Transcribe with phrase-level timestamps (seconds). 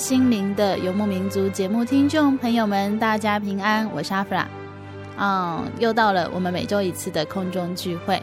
[0.00, 4.48] 心灵的游牧民族节目听众朋友们，大家平安，我是阿弗拉。
[5.18, 8.20] 嗯，又到了我们每周一次的空中聚会。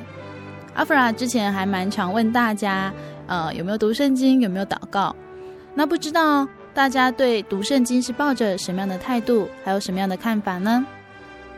[0.73, 2.91] 阿弗拉之前还蛮常问大家，
[3.27, 5.15] 呃，有没有读圣经，有没有祷告？
[5.75, 10.83] 那不知道大家对读圣经是抱着什么样的态度，还有什么样的看法呢？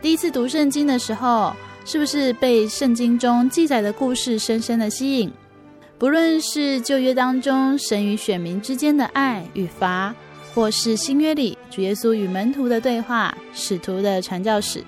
[0.02, 1.50] 第一次读圣经的时候，
[1.86, 5.32] 是不是被圣经中记载的故事深深的吸引？
[6.00, 10.14] 不论是旧约当中神与选民之间的爱与罚，
[10.54, 14.82] 或是新约里主耶稣与门徒的对话、使徒的传教史，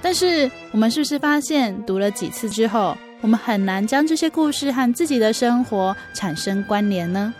[0.00, 7.34] 但是我们是不是发现读了几次之后，我们很难将这些故事和自己的生活产生关联呢？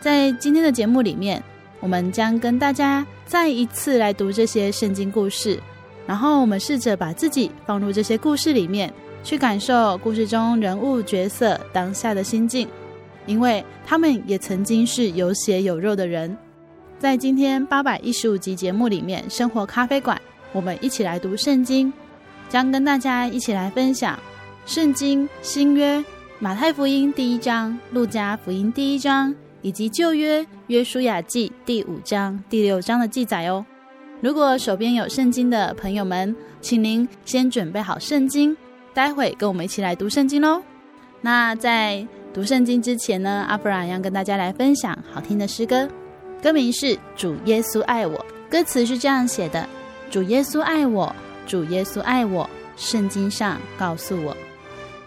[0.00, 1.44] 在今天的节目里面，
[1.80, 5.60] 我们将跟大家再一次来读这些圣经故事，
[6.06, 8.90] 然后我们试着把自己放入这些故事里面。
[9.28, 12.66] 去感受故事中人物角色当下的心境，
[13.26, 16.34] 因为他们也曾经是有血有肉的人。
[16.98, 20.18] 在今天八百一十五集节目里面，生活咖啡馆，
[20.50, 21.92] 我们一起来读圣经，
[22.48, 24.18] 将跟大家一起来分享
[24.64, 26.02] 圣经新约
[26.38, 33.62] 马太福音第一章、路加福音第一章，以及旧约约书亚记第五章、第六章的记载哦。
[34.22, 38.56] 如果手边有圣经的朋友们，请您先准备好圣经。
[38.94, 40.62] 待会跟我们一起来读圣经喽。
[41.20, 45.88] 那在读圣经之前呢，阿弗拉要跟大家来分享好听的诗歌，
[46.42, 48.16] 歌名是《主耶稣爱我》，
[48.50, 49.68] 歌词是这样写的：
[50.10, 51.14] 主耶稣爱我，
[51.46, 54.36] 主耶稣爱我，圣经上告诉我，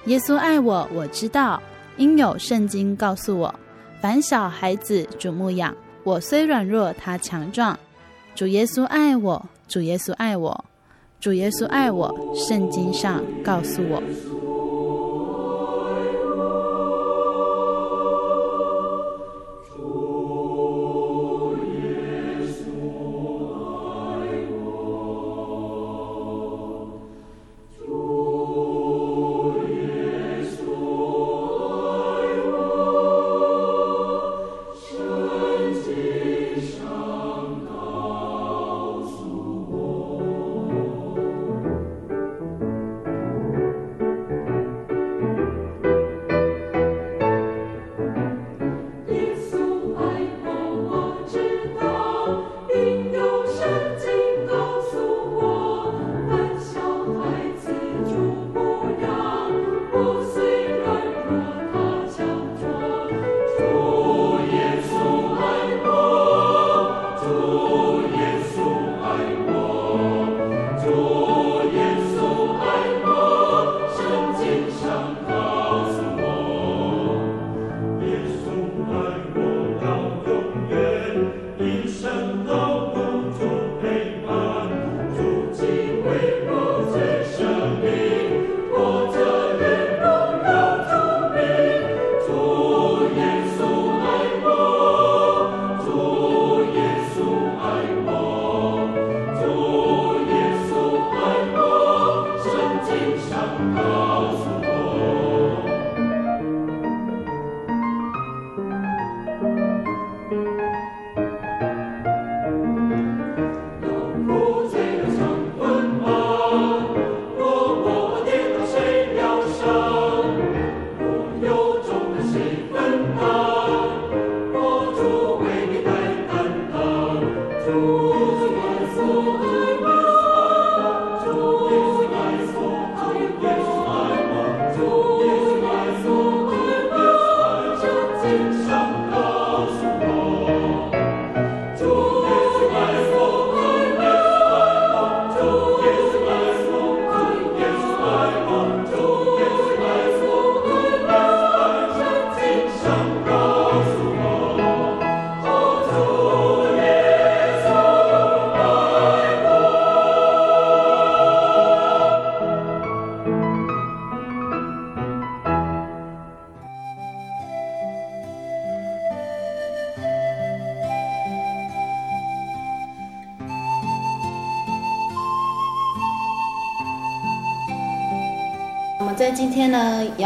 [0.06, 1.62] 耶稣爱我，我知道，
[1.98, 3.54] 因有圣经告诉我，
[4.02, 7.78] 凡小孩子主牧养，我虽软弱，他强壮。
[8.34, 10.66] 主耶稣爱我，主耶稣爱我。
[11.22, 14.02] 主耶稣爱我，圣经上告诉我。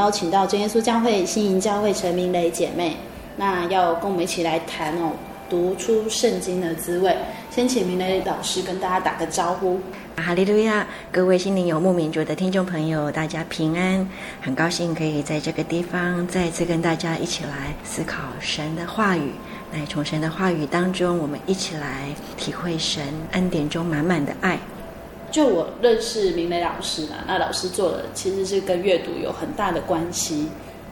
[0.06, 2.96] 邀请到真耶稣教会新营教会陈明蕾姐妹，
[3.38, 5.13] 那要跟我们一起来谈哦，
[5.50, 7.18] 读出圣经的滋味。
[7.50, 9.80] 先请明蕾老师跟大家打个招呼。
[10.18, 10.86] 哈利路亚！
[11.12, 14.07] 各位心灵游牧民族的听众朋友，大家平安。
[14.40, 19.31] 很高兴可以在这个地方再次跟大家一起来思考神的话语。
[19.74, 24.60] 来从神的话语当中，我们一起来体会神恩典中满满的爱。
[25.36, 30.48] 就我认识明磊老师嘛，那老师做的其实是跟阅读有很大的关系。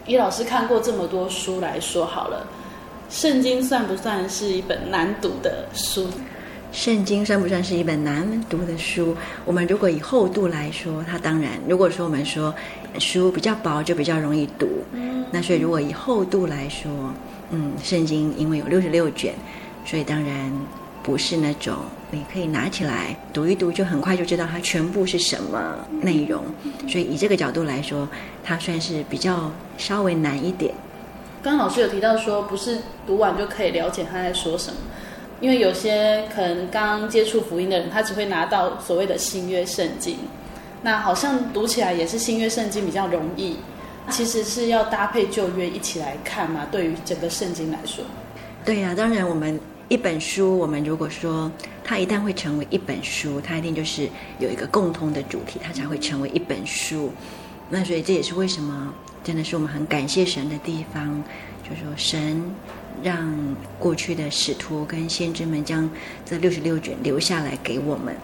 [0.06, 2.45] 以老师看过这么多书来说好了，
[3.10, 6.10] 圣经算不算是一本难读的书？
[6.74, 9.16] 圣经算不算是一本难读的书？
[9.45, 12.54] 我们如果以厚度来说，它当然；如果说我们说
[13.00, 14.68] 书比较薄，就比较容易读。
[14.92, 16.92] 嗯，那所以如果以厚度来说，
[17.51, 19.34] 嗯，圣经因为有六十六卷，
[19.86, 20.51] 所以当然
[21.04, 21.76] 不是那种
[22.10, 26.44] 你可以拿起来读一读就很快就知道它全部是什么内容。
[26.88, 28.08] 所以以这个角度来说，
[28.44, 30.74] 它算是比较稍微难一点。
[31.42, 34.80] 刚刚老师有提到说，不是读完就可以了解他在说什么。
[35.42, 40.18] 因为有些可能刚接触福音的人，他只会拿到所谓的新约圣经，
[40.82, 43.58] 那好像读起来也是新约圣经比较容易，
[44.10, 46.62] 其实是要搭配旧约一起来看嘛。
[46.72, 48.06] 对于整个圣经来说，
[48.64, 49.60] 对呀、啊，当然我们
[49.94, 51.51] 一本书，我们如果说
[51.84, 54.10] 它一旦会成为一本书，它一定就是
[54.40, 57.12] 有一个共通的主题，它才会成为一本书。
[57.69, 58.92] 那所以这也是为什么
[59.24, 61.24] 真的是我们很感谢神的地方，
[61.63, 62.44] 就是说神。
[63.04, 63.36] 让
[63.80, 65.90] 过去的使徒跟先知们将
[66.25, 68.16] 这六十六卷留下来给我们，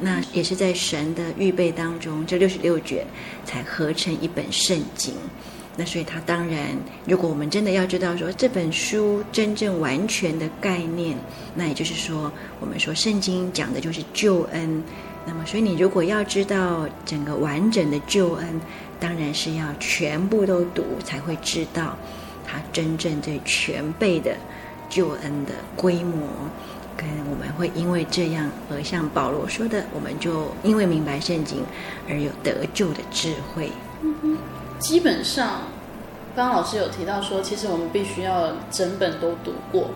[0.00, 3.04] 那也是在神的预备当中，这六十六卷
[3.44, 5.14] 才合成一本圣经。
[5.76, 6.76] 那所以，他当然，
[7.06, 11.16] 如果我们真的要知道说这本书真正完全的概念，
[11.54, 12.30] 那也就是说，
[12.60, 14.82] 我们说圣经讲的就是救恩。
[15.26, 18.60] 那么，所以你如果要知道整个完整的救恩，
[18.98, 21.96] 当然是要全部都读才会知道。
[22.52, 24.36] 它真正最全备的
[24.88, 26.28] 救恩的规模，
[26.96, 31.64] 跟我们会因为这样而像保罗说的，我们就因为明白圣经
[32.08, 33.70] 而有得救的智慧。
[34.02, 34.36] 嗯
[34.80, 35.60] 基本上，
[36.34, 39.90] 刚刚老师有提到说，其实我们必须要整本都读过。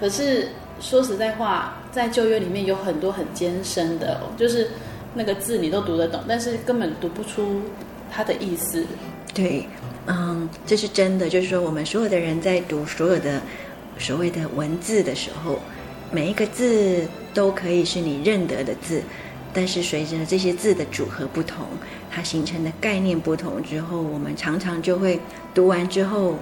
[0.00, 0.48] 可是
[0.80, 4.70] 说实在话，在旧约里面有很多很艰深的，就是
[5.14, 7.62] 那个字你都读得懂，但是根本读不出
[8.10, 8.84] 它的意思。
[9.32, 9.68] 对。
[10.06, 11.30] 嗯，这是真的。
[11.30, 13.40] 就是说，我们所有的人在读所有的
[13.98, 15.58] 所谓的文字的时候，
[16.10, 19.02] 每一个字都可以是你认得的字，
[19.54, 21.64] 但是随着这些字的组合不同，
[22.14, 25.18] 它形成的概念不同之后，我们常常就会
[25.52, 26.36] 读完之后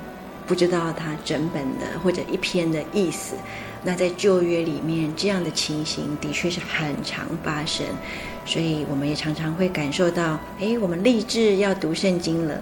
[0.46, 3.34] 不知道它整本的或者一篇的意思。
[3.84, 7.86] 那在旧约里面，这样的情形的确是很常发生。
[8.44, 12.60] 所以我们也常常会感受到，哎，我们立志要读圣经了，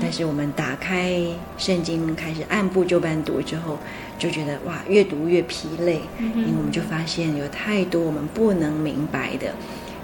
[0.00, 1.20] 但是我们打开
[1.58, 3.76] 圣经开始按部就班读之后，
[4.18, 9.52] 就觉得哇，越读越疲累，因为我们就发现有太多我们不能明白的。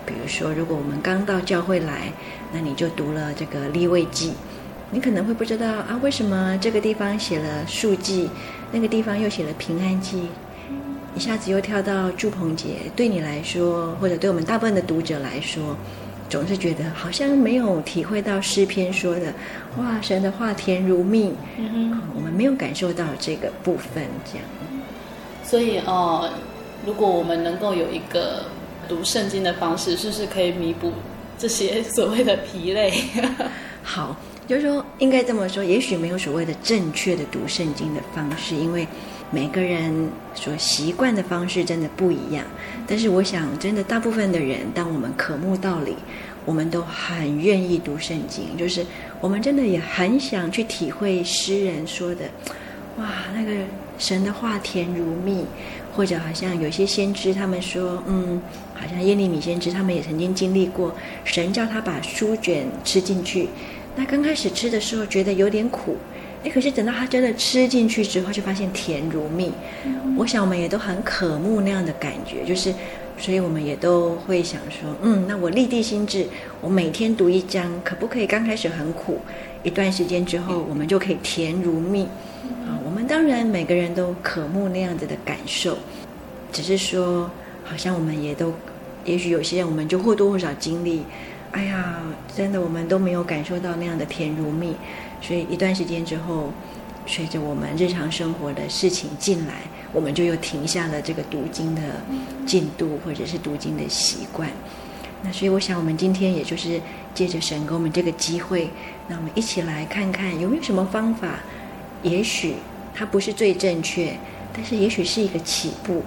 [0.04, 2.12] 比如说，如果我们刚到教会来，
[2.52, 4.32] 那你就读了这个立位记，
[4.90, 8.28] 你可能会不知道啊，为什么这个地方写了数记，
[8.70, 10.28] 那个地方又写了平安记。
[11.14, 15.76] 一下子又跳到祝棚节，对你来说，或者对我们大部分的读者来说，
[16.30, 19.30] 总是觉得好像没有体会到诗篇说的
[19.76, 24.48] “哇，神的话甜如蜜”，嗯，我们没有感受到这个部分，这样。
[25.44, 26.30] 所以哦、呃，
[26.86, 28.46] 如果我们能够有一个
[28.92, 30.92] 读圣经的方式，是不是可以弥补
[31.38, 32.92] 这些所谓的疲累？
[33.82, 38.86] 好，就是说应该这么说，也许没有所谓的正确的读圣经的方式，因为。
[39.34, 42.44] 每个人所习惯的方式真的不一样，
[42.86, 45.96] 但是我想，真的大部分的人，当我们渴慕道理，
[46.44, 48.84] 我们都很愿意读圣经，就是
[49.22, 52.26] 我们真的也很想去体会诗人说的，
[52.98, 53.52] 哇，那个
[53.98, 55.46] 神的话甜如蜜，
[55.94, 58.40] 或者好像有些先知他们说，嗯，
[58.74, 60.94] 好像耶利米先知他们也曾经经历过，
[61.24, 63.48] 神叫他把书卷吃进去，
[63.94, 65.96] 那刚开始吃的时候觉得有点苦。
[66.44, 69.52] 哎，可是等到他真的吃进去之后，就发现甜如蜜。
[69.84, 70.16] 嗯。
[70.16, 72.74] 我想我们也都很渴慕那样的感觉，就是，
[73.16, 76.26] 所以我们也都会想说，嗯，那我立地心智，
[76.60, 79.20] 我每天读一章，可不可以刚开始很苦，
[79.62, 82.08] 一段时间之后，我们就可以甜如蜜？
[82.66, 85.76] 啊，我们当然每个人都渴慕那样子的感受，
[86.52, 87.30] 只是说，
[87.64, 88.52] 好像我们也都，
[89.04, 91.02] 也许有些人我们就或多或少经历，
[91.52, 92.02] 哎呀，
[92.36, 94.74] 真的我们都没有感受到那样的甜如蜜。
[95.20, 96.52] 所以一段时间之后，
[97.06, 99.54] 随着我们日常生活的事情进来，
[99.92, 101.82] 我们就又停下了这个读经的
[102.46, 104.48] 进度，或者是读经的习惯。
[105.24, 106.80] 那所以我想，我们今天也就是
[107.14, 108.68] 借着神给我们这个机会，
[109.06, 111.38] 那我们一起来看看有没有什么方法，
[112.02, 112.56] 也许
[112.94, 114.16] 它不是最正确，
[114.52, 116.02] 但是也许是一个起步。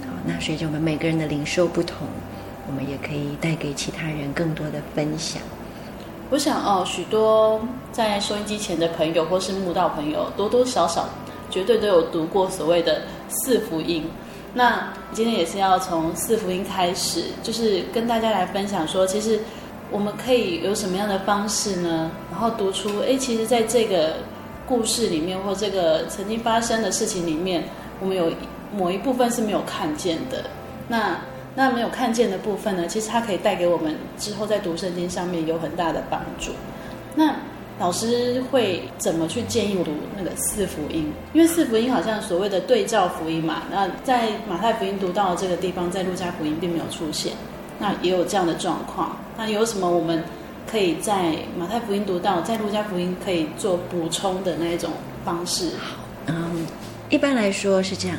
[0.00, 2.06] 好，那随着我们每个人的领受不同，
[2.66, 5.42] 我们也可以带给其他人更多的分享。
[6.30, 11.08] 我想哦，许多在收音机前的朋友或是慕道朋友，多多少少
[11.50, 14.04] 绝对都有读过所谓的四福音。
[14.54, 19.40] 那今天也是要从四福音开始，就是跟大家来分享说，其实
[19.90, 22.10] 我们可以有什么样的方式呢？
[22.30, 24.16] 然后读出，哎，其实在这个
[24.70, 27.64] 故事里面，或这个曾经发生的事情里面，
[27.98, 28.32] 我们有
[28.72, 30.44] 某一部分是没有看见的。
[30.86, 31.18] 那
[31.56, 36.52] 那没有看见的部分呢，其实它可以带给我们之后在读圣经上面有很大的帮助。
[37.16, 37.34] 那
[37.80, 41.12] 老师会怎么去建议读那个四福音？
[41.32, 43.64] 因为四福音好像所谓的对照福音嘛。
[43.72, 47.32] 那在马太福音读到这个地方，在路加福音并没有出现。
[47.80, 49.16] 那也有这样的状况。
[49.36, 50.22] 那有什么我们
[50.70, 54.90] 可以在马太福音读到，在路加福音可以做补充的那一种
[55.24, 55.70] 方式？
[55.78, 55.96] 好
[56.26, 56.66] 嗯，
[57.08, 58.16] 一般来说是这样。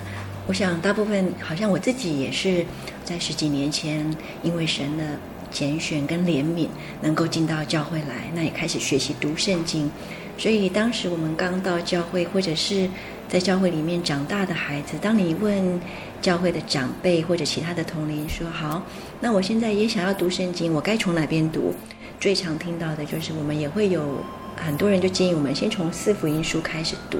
[0.47, 2.65] 我想大部分好像我自己也是
[3.05, 4.05] 在十几年前，
[4.43, 5.03] 因为神的。
[5.51, 6.69] 拣选跟怜悯，
[7.01, 9.91] 能够进到教会来，那也开始学习读圣经。
[10.37, 12.89] 所以当时我们刚到教会，或者是
[13.27, 15.77] 在教会里面长大的孩子，当你问
[16.21, 18.81] 教会的长辈或者其他的同龄说：“好，
[19.19, 21.75] 那我现在也想要读圣经，我该从哪边读？”
[22.21, 24.23] 最常听到的就是我们也会有
[24.55, 27.17] 很多人就建议我们先从四福音书开始读。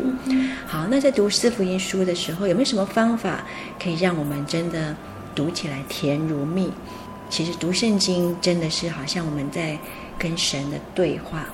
[0.67, 3.43] 好，那在读四福音书的时候，有没有什么方法
[3.81, 4.95] 可以让我们真的
[5.33, 6.69] 读起来甜如蜜？
[7.31, 9.75] 其实读圣经真的是好像我们在
[10.19, 11.47] 跟神的对话，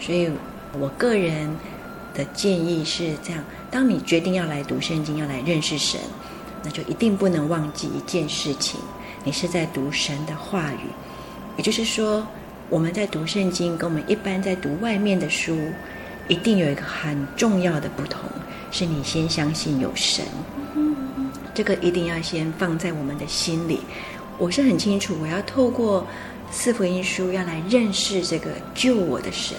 [0.00, 0.28] 所以
[0.72, 1.48] 我个人
[2.14, 6.00] 的建议是这样：当你决定要来读圣经，要来认识神，
[6.64, 8.80] 那就一定不能忘记一件事情，
[9.22, 10.88] 你是在读神的话语。
[11.56, 12.26] 也就是说，
[12.70, 15.58] 我们在读圣经，跟我们一般在读外面的书，
[16.28, 18.20] 一定有一个很重要的不同，
[18.70, 20.24] 是你先相信有神，
[21.54, 23.80] 这个一定要先放在我们的心里。
[24.36, 26.06] 我是很清楚，我要透过
[26.50, 29.56] 四福音书，要来认识这个救我的神，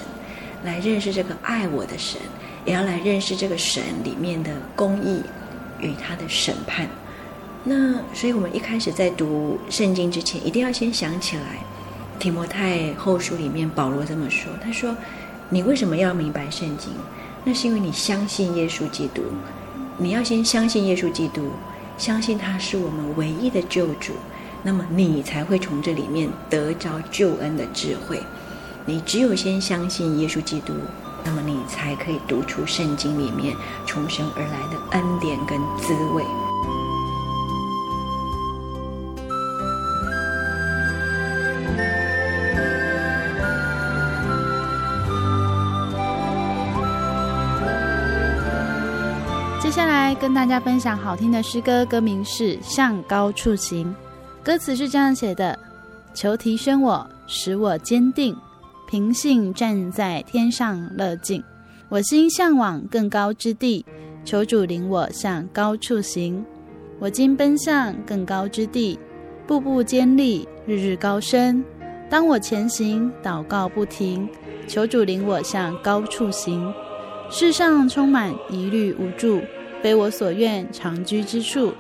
[0.63, 2.21] 来认识这个爱我的神，
[2.63, 5.19] 也要来认识这个神里面的公义
[5.79, 6.87] 与他的审判。
[7.63, 11.57] 那所以，我们一开始在读圣经之前，一定要先想起来，
[12.19, 14.93] 提摩太后书里面保罗这么说：“他说，
[15.49, 16.91] 你为什么要明白圣经？
[17.45, 19.23] 那是因为你相信耶稣基督。
[19.97, 21.49] 你要先相信耶稣基督，
[21.97, 24.13] 相信他是我们唯一的救主。”
[24.61, 28.21] 那么你才会从这里面得着救恩的智慧。
[28.85, 30.73] 你只有先相信耶稣基督，
[31.23, 36.48] 那么你才可以读出圣经里面重生而来的恩典跟滋味。
[50.19, 53.87] 跟大家分享好听的诗歌，歌名是《向高处行》。
[54.43, 55.57] 歌词是这样写的：
[56.13, 58.35] 求提升我，使我坚定，
[58.89, 61.41] 平信站在天上乐境。
[61.87, 63.85] 我心向往更高之地，
[64.25, 66.45] 求主领我向高处行。
[66.99, 68.99] 我今奔向更高之地，
[69.47, 71.63] 步步坚立，日日高升。
[72.09, 74.27] 当我前行，祷告不停，
[74.67, 76.73] 求主领我向高处行。
[77.31, 79.39] 世上充满疑虑无助，
[79.81, 81.73] 非我所愿长居之处。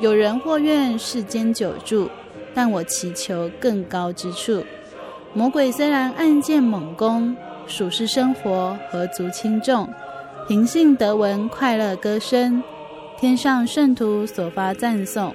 [0.00, 2.08] 有人或愿世间久住，
[2.54, 4.62] 但我祈求更高之处。
[5.32, 7.34] 魔鬼虽然暗箭猛攻，
[7.66, 9.88] 属世生活何足轻重？
[10.48, 12.62] 平信得闻快乐歌声，
[13.18, 15.34] 天上圣徒所发赞颂。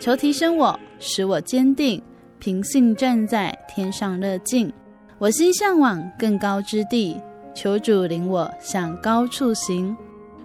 [0.00, 2.02] 求提升我，使我坚定，
[2.38, 4.72] 平信站在天上乐境。
[5.18, 7.16] 我心向往更高之地，
[7.54, 9.96] 求主领我向高处行。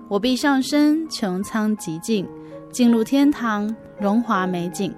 [0.10, 2.28] 我必上升，穹苍极境。
[2.72, 4.94] 进入天堂，荣华美景。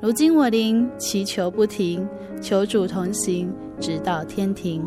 [0.00, 2.06] 如今我灵祈求不停，
[2.40, 4.86] 求主同行，直到天庭。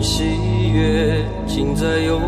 [0.00, 2.18] 喜悦，尽在游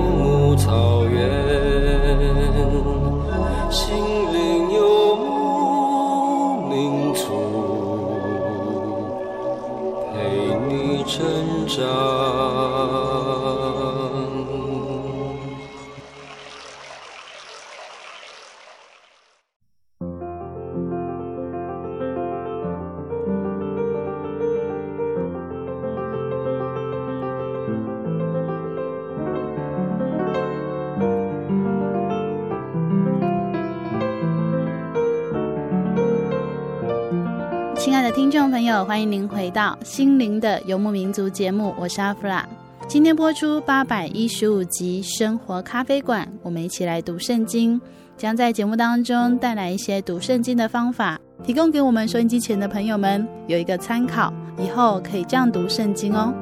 [39.51, 42.47] 到《心灵的游牧民族》节目，我是阿弗拉。
[42.87, 47.81] 今天播出八百一十五集《生活咖啡馆》，我们一起来读圣经，
[48.17, 56.33] 将在节目当中带来一些读圣经的方法，提供给我们收音机前的朋友们有一个参考，以后可以这样读圣经哦。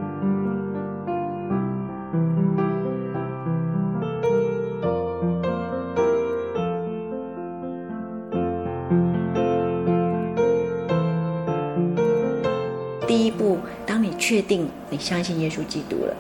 [14.29, 16.15] 确定你相信耶稣基督了，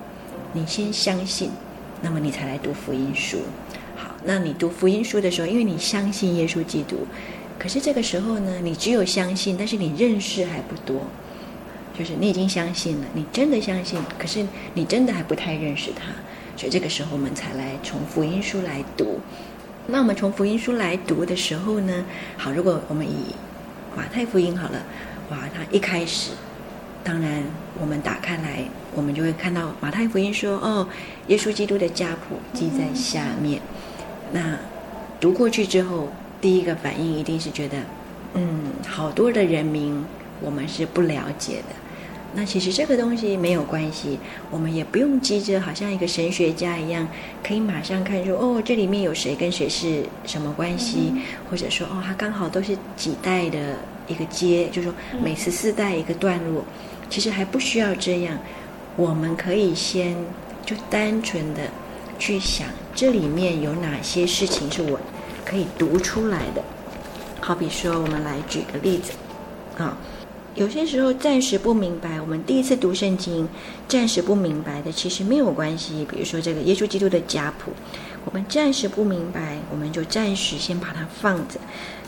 [0.54, 1.50] 你先相信，
[2.00, 3.36] 那么你才来读福音书。
[3.98, 7.06] 好，那你读福音书的时候，因为你相信耶稣基督，
[7.58, 11.02] 可是这个时候呢，你只有相信，但是你认识还不多，
[11.98, 14.42] 就是你已经相信了，你真的相信，可是
[14.72, 16.06] 你真的还不太认识他，
[16.56, 19.20] 所以这个时候我们才来从福音书来读。
[19.86, 22.06] 那我们从福音书来读的时候呢，
[22.38, 23.34] 好，如果我们以
[23.94, 24.82] 马太福音好了，
[25.28, 26.30] 哇，他一开始。
[27.04, 27.42] 当然，
[27.80, 30.86] 我们打开来，我们就会看到马太福音说：“哦，
[31.28, 33.60] 耶稣基督的家谱记在下面。”
[34.32, 34.58] 那
[35.18, 36.08] 读过去之后，
[36.40, 37.78] 第一个反应一定是觉得，
[38.34, 40.04] 嗯，好多的人名
[40.42, 41.74] 我们是不了解的。
[42.34, 44.18] 那其实这个东西没有关系，
[44.50, 47.08] 我们也不用急着，好像一个神学家一样，
[47.42, 51.14] 可以马上看出哦，这里面有谁跟谁是什么关系，
[51.48, 53.76] 或者说哦，他刚好都是几代的
[54.08, 56.64] 一个阶，就是说每十四代一个段落。
[57.10, 58.38] 其实还不需要这样，
[58.94, 60.14] 我们可以先
[60.66, 61.62] 就单纯的
[62.18, 65.00] 去想，这里面有哪些事情是我
[65.42, 66.62] 可以读出来的。
[67.40, 69.12] 好比说，我们来举个例子，
[69.78, 69.96] 啊，
[70.54, 73.48] 有些时候暂时不明白，我们第一次读圣经，
[73.88, 76.06] 暂时不明白的，其实没有关系。
[76.10, 77.72] 比如说这个耶稣基督的家谱，
[78.24, 81.58] 我们暂时不明白，我们就暂时先把它放着。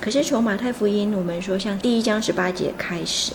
[0.01, 3.33] 可是从马太福音，我们说像第一章十八节开始。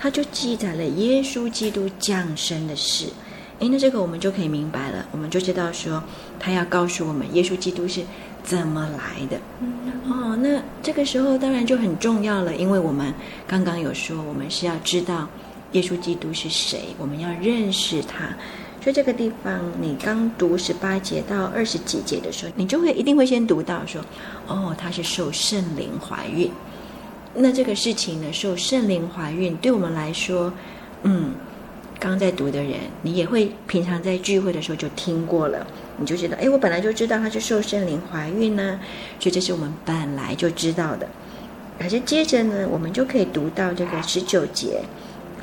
[0.00, 3.06] 它就记载了耶稣基督降生的事，
[3.58, 6.00] 诶，那这个我们就可以明白了，我们就知道说，
[6.38, 8.00] 他要告诉我们耶稣基督是
[8.44, 9.36] 怎么来的。
[10.08, 13.12] 哦，那这个时候当然就很重要了，因为我们
[13.44, 15.28] 刚刚有说，我们是要知道
[15.72, 18.28] 耶稣基督是谁，我们要认识他。
[18.80, 24.00] 所以这个地方，你刚读十八节到二十几节的时候，你就会一定会先读到说，
[24.46, 26.50] 哦，他是受圣灵怀孕。
[27.34, 30.52] 那这个事情呢，受圣灵怀孕，对我们来说，
[31.02, 31.32] 嗯，
[31.98, 35.66] 刚在读的人，你也会平常在聚会的时候就听过了，
[35.98, 38.80] 你就知道，哎，我本来就知道她是受圣灵怀孕呢，
[39.20, 41.08] 所以这是我们本来就知道的。
[41.78, 44.82] 可是接着呢，我们就可以读到这个十九节，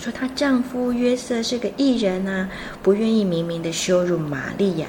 [0.06, 2.48] 说她丈夫约瑟是个艺人啊，
[2.84, 4.86] 不愿意明明的羞辱玛利亚，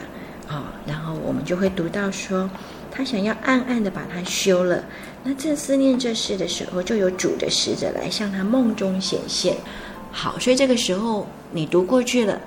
[0.46, 2.50] 啊、哦，然后我们就会读到说，
[2.90, 4.85] 他想要暗暗的把她休了。
[5.24, 9.57] 那正思念这事的时候，就有主的使者来向他梦中显现。
[10.12, 12.38] 好，所以这个时候你读过去了，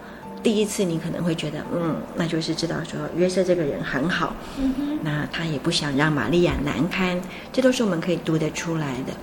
[0.43, 7.19] 第一次你可能会觉得，嗯，那就是知道说约瑟这个人很好，嗯哼，那他也不想让玛利亚难堪，
[7.51, 9.13] 这都是我们可以读得出来的。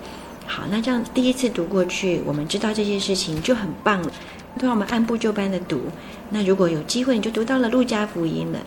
[0.46, 4.12] 好，那这样第一次读过去，我们知道这些事情就很棒了。
[4.58, 5.82] 都让我们按部就班的读。
[6.30, 8.58] 那如果有机会，你就读到了路加福音了，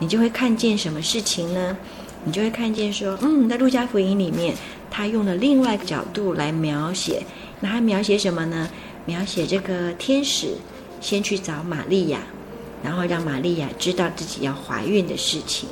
[0.00, 1.76] 你就会看见什么事情呢？
[2.24, 4.56] 你就会看见说，嗯，在路加福音里面，
[4.90, 7.22] 他用了另外一个角度来描写。
[7.60, 8.68] 那他描写什么呢？
[9.04, 10.48] 描写这个天使
[11.00, 12.18] 先去找玛利亚，
[12.82, 15.68] 然后让玛利亚知道自己要怀孕的事情。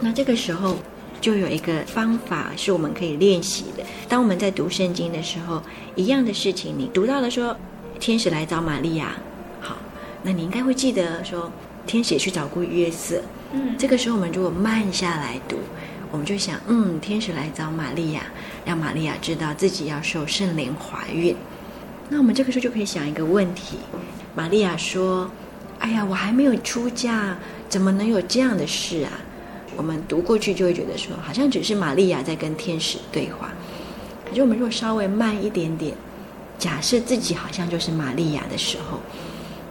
[0.00, 0.76] 那这个时候
[1.20, 3.84] 就有一个方法是我们可以练习的。
[4.08, 5.62] 当我们在读圣经的时候，
[5.94, 7.56] 一样的事情，你读到了说
[7.98, 9.12] 天使来找玛利亚，
[9.60, 9.76] 好，
[10.22, 11.52] 那你应该会记得说
[11.86, 13.20] 天使也去找过约瑟。
[13.52, 15.56] 嗯，这个时候我们如果慢下来读，
[16.10, 18.22] 我们就想，嗯，天使来找玛利亚，
[18.64, 21.36] 让玛利亚知道自己要受圣灵怀孕。
[22.08, 23.76] 那我们这个时候就可以想一个问题：
[24.34, 25.30] 玛利亚说
[25.78, 27.36] ：“哎呀，我还没有出嫁，
[27.68, 29.12] 怎么能有这样的事啊？”
[29.80, 33.50] 我们读过去就会觉得说，好像只是玛利亚在跟天使对话。
[34.28, 35.96] 可是我们如果稍微慢一点点，
[36.58, 38.98] 假设自己好像就是玛利亚的时候，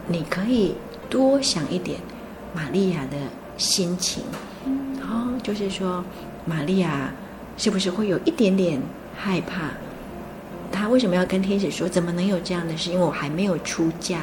[0.08, 0.74] 你可以
[1.08, 2.00] 多想一点
[2.52, 3.16] 玛利亚的
[3.56, 4.24] 心情。
[4.98, 6.04] 然后就是说，
[6.44, 7.12] 玛利亚
[7.56, 8.82] 是不是会有一点点
[9.16, 9.70] 害怕？
[10.72, 11.88] 她为什么要跟天使说？
[11.88, 12.90] 怎么能有这样的事？
[12.90, 14.22] 因为我还没有出嫁。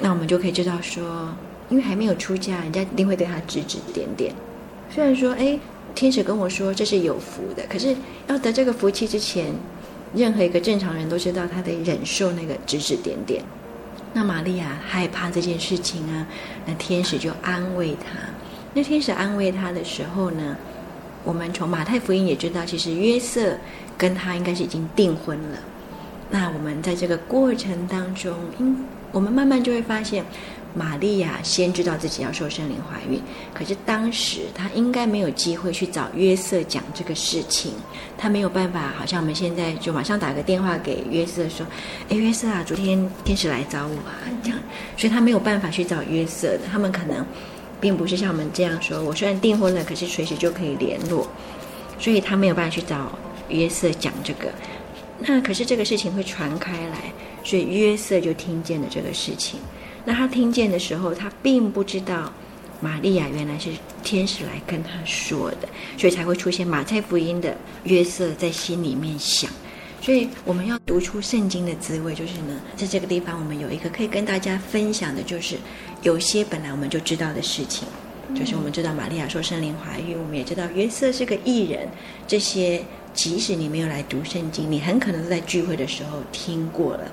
[0.00, 1.28] 那我们就可以知道说，
[1.68, 4.34] 因为还没有出嫁，人家一定会对她指指点点。
[4.92, 5.56] 虽然说，哎，
[5.94, 7.94] 天使跟我说这是有福的，可是
[8.26, 9.54] 要得这个福气之前，
[10.14, 13.42] 任何一个正常人都知道他得忍受那个指指点点。
[14.12, 16.26] 那玛利亚害怕这件事情啊，
[16.66, 18.18] 那天使就安慰他。
[18.74, 20.56] 那天使安慰他的时候呢，
[21.22, 23.56] 我们从马太福音也知道，其实约瑟
[23.96, 25.58] 跟他应该是已经订婚了。
[26.30, 28.76] 那我们在这个过程当中，应，
[29.12, 30.24] 我们慢慢就会发现。
[30.74, 33.20] 玛利亚先知道自己要受圣灵怀孕，
[33.52, 37.72] 可是当时她应该没有机会去找约瑟讲这个事情，
[38.16, 41.66] 她没有办法，好像我们现在就马上打个电话给约瑟说
[42.08, 44.58] ：“哎，约瑟啊，昨天天使来找我啊。”这样，
[44.96, 46.60] 所以她没有办法去找约瑟的。
[46.70, 47.26] 他们可能
[47.80, 51.26] 并不是像我们这样说：“我虽然订婚了，可是随时就可以联络。”
[51.98, 54.50] 所以她没有办法去找约瑟讲这个。
[55.18, 57.12] 那可是这个事情会传开来，
[57.44, 59.60] 所以约瑟就听见了这个事情。
[60.04, 62.32] 那他听见的时候，他并不知道
[62.80, 63.70] 玛利亚原来是
[64.02, 69.50] 天使来跟他说的，所以才会出现马太福音的约瑟在心里面想。
[70.02, 75.56] 所以我们要读出圣经的滋味，就是呢，在这个地方我们有一个可以跟大家分享的，就是
[76.02, 77.86] 有些本来我们就知道的事情，
[78.34, 81.86] 就是我们知道玛利亚说圣灵怀孕，我们也知道约瑟是个艺人，
[82.26, 82.82] 这些
[83.12, 87.12] 即使你没有来读圣经，你很可能在聚会的时候听过了。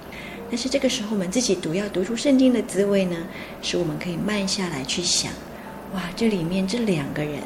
[0.49, 3.17] 但是这个时候，我们自己读要读出圣经的滋味呢，
[3.61, 5.31] 是我们可以慢下来去想，
[5.93, 7.41] 哇，这里面这两个人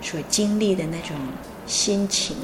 [0.00, 1.16] 所经历的那种
[1.66, 2.36] 心情，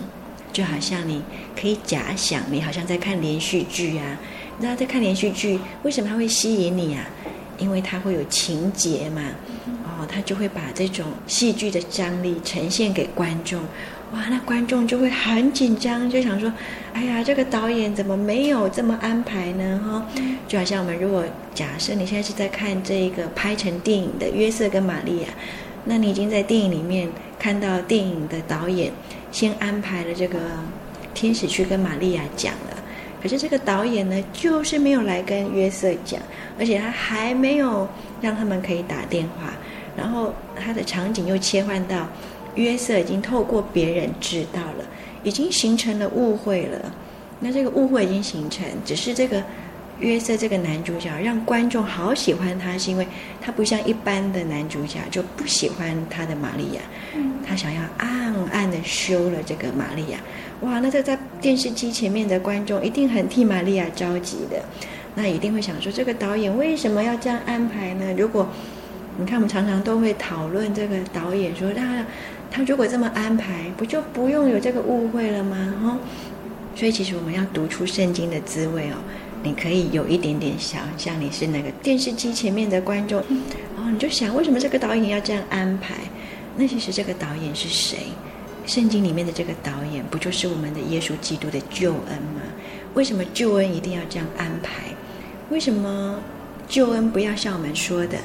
[0.53, 1.23] 就好像你
[1.61, 4.19] 可以假想，你好像在看连续剧啊。
[4.59, 7.07] 那在看连续剧，为什么它会吸引你啊？
[7.59, 9.23] 因为它会有情节嘛，
[9.85, 13.63] 哦，它就会把这种戏剧的张力呈现给观众。
[14.13, 16.53] 哇，那观众就会很紧张，就想说
[16.93, 20.05] ：“哎呀，这个导演怎么没有这么安排呢？”哈，
[20.49, 25.29] 就好像我们如果假设你现在是在看这个拍成电影的约瑟跟玛利亚，
[25.85, 28.91] 那你已经在电影里面看到电影的导演
[29.31, 30.39] 先安排了这个
[31.15, 32.77] 天使去跟玛利亚讲了，
[33.23, 36.21] 可是这个导演呢，就是没有来跟约瑟讲，
[36.59, 37.89] 而且他还没有
[38.21, 39.53] 让他们可以打电话，
[39.97, 42.09] 然后他的场景又切换到。
[42.55, 44.85] 约瑟已经透过别人知道了，
[45.23, 46.93] 已经形成了误会了。
[47.39, 49.43] 那这个误会已经形成，只是这个
[49.99, 53.07] 约瑟这个男主角让观众好喜欢他，是因为
[53.41, 56.81] 他不像一般的男主角就不喜欢他的玛利亚，
[57.47, 60.19] 他想要暗暗的休了这个玛利亚。
[60.61, 64.63] 哇，那这在电视机前面的观众一定很替玛利亚着急的，
[65.15, 68.13] 那一定会想说，这个导演为什么要这样安排呢？
[68.19, 68.47] 如果
[69.19, 72.05] 你看，我们常常都会讨论这个导演说他。
[72.51, 75.75] 他如果这么安排，不就不用有这个误会了吗？
[75.83, 75.99] 哦，
[76.75, 78.97] 所以其实我们要读出圣经的滋味哦。
[79.43, 85.95] 你可以有一点点想像你是那个电视机前面的观众，哦，你就想为什么这个导演要这样安排？
[86.57, 87.99] 那其实这个导演是谁？
[88.67, 92.43] 圣经里面的这个导演不就是我们的耶稣基督的救恩吗？
[92.95, 94.93] 为什么救恩一定要这样安排？
[95.49, 96.19] 为什么
[96.69, 98.19] 救恩不要像我们说的？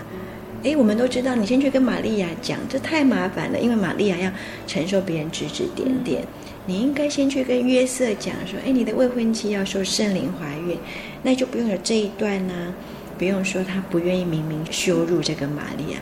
[0.66, 4.32] 哎，我们都知道，你先去跟玛利亚讲，这太麻烦了，因为玛利亚要
[4.66, 6.24] 承受别人指指点点。
[6.66, 10.76] 你应该先去跟约瑟讲说，哎，你的未婚妻要受圣灵怀孕，
[11.22, 12.74] 那就不用有这一段呢、啊，
[13.16, 16.00] 不用说他不愿意明明羞辱这个玛利亚。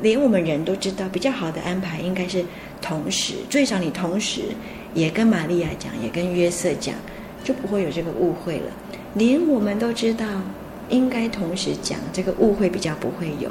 [0.00, 2.42] 连我们人都知道，比较好的安排应该是
[2.80, 4.40] 同时，最少你同时
[4.94, 6.94] 也跟玛利亚讲，也跟约瑟讲，
[7.44, 8.72] 就不会有这个误会了。
[9.12, 10.24] 连我们都知道。
[10.88, 13.48] 应该同时讲，这个误会比较不会有。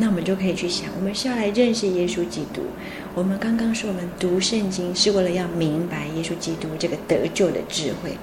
[0.00, 2.62] 那我们就可以去想，我们是要来认识耶稣基督。
[3.14, 8.16] 我们刚刚说，我们读圣经是为了要明白耶稣基督这个得救的智慧。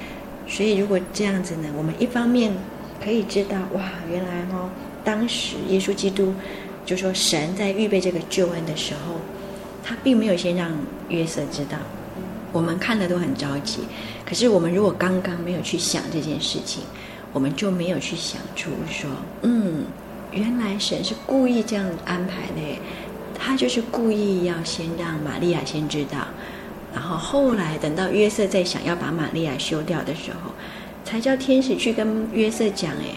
[0.47, 2.51] 所以，如果这样子呢，我们一方面
[3.03, 4.71] 可以知道，哇，原来哦，
[5.03, 6.33] 当时耶稣基督
[6.83, 9.19] 就说神在预备这个救恩的时候，
[9.83, 10.71] 他并没有先让
[11.09, 11.77] 约瑟知道。
[12.51, 13.81] 我们看的都很着急，
[14.25, 16.81] 可是我们如果刚刚没有去想这件事情，
[17.33, 19.11] 我们就没有去想出说，
[19.43, 19.85] 嗯。
[20.31, 22.79] 原来神是故意这样安排的，
[23.37, 26.19] 他就是故意要先让玛利亚先知道，
[26.93, 30.51] 然后后来等到约瑟在想要把玛利亚休掉的时候，
[31.05, 32.91] 才叫天使去跟约瑟讲。
[32.91, 33.15] 哎，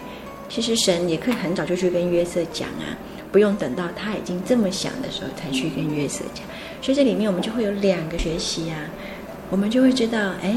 [0.48, 2.96] 其实神也可以很早就去跟约瑟讲啊，
[3.32, 6.44] 不用等到他已经这么想的时候才去跟约瑟讲。
[6.82, 8.76] 所以这里面我们就会有两个学习啊，
[9.50, 10.56] 我们就会知道，哎，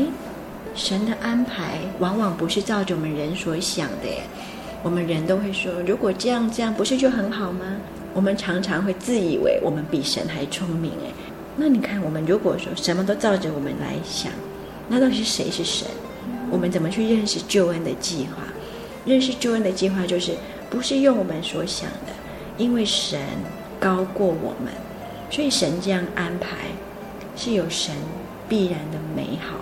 [0.75, 4.07] 神的安排往往不是照着我们人所想的。
[4.83, 7.65] 我们人都会说，如果这样这样，不是就很好吗？
[8.13, 11.13] 我们常常会自以为我们比神还聪明诶。
[11.55, 14.31] 那你看，我们如果说什么都照着我们来想，
[14.89, 15.87] 那到底是谁是神？
[16.51, 18.43] 我们怎么去认识救恩的计划？
[19.05, 20.33] 认识救恩的计划就是
[20.69, 22.13] 不是用我们所想的，
[22.57, 23.19] 因为神
[23.79, 24.73] 高过我们，
[25.31, 26.57] 所以神这样安排
[27.35, 27.95] 是有神
[28.49, 29.55] 必然的美好。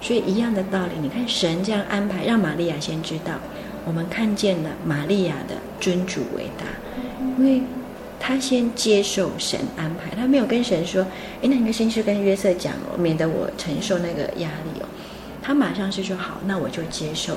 [0.00, 3.32] 所以一样的道理，你看神这样安排，让玛利亚先知道。
[3.88, 6.66] 我们看见了玛利亚的尊主为大，
[7.38, 7.62] 因为
[8.20, 11.02] 他先接受神安排，他没有跟神说
[11.40, 14.86] ：“哎，那你先去跟约瑟讲哦，免得我承受那个压力哦。”
[15.40, 17.34] 他马上是说：“好，那我就接受。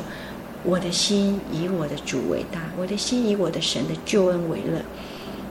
[0.65, 4.81] 我的心以我的主为大，我的心以我的神的救恩为乐。”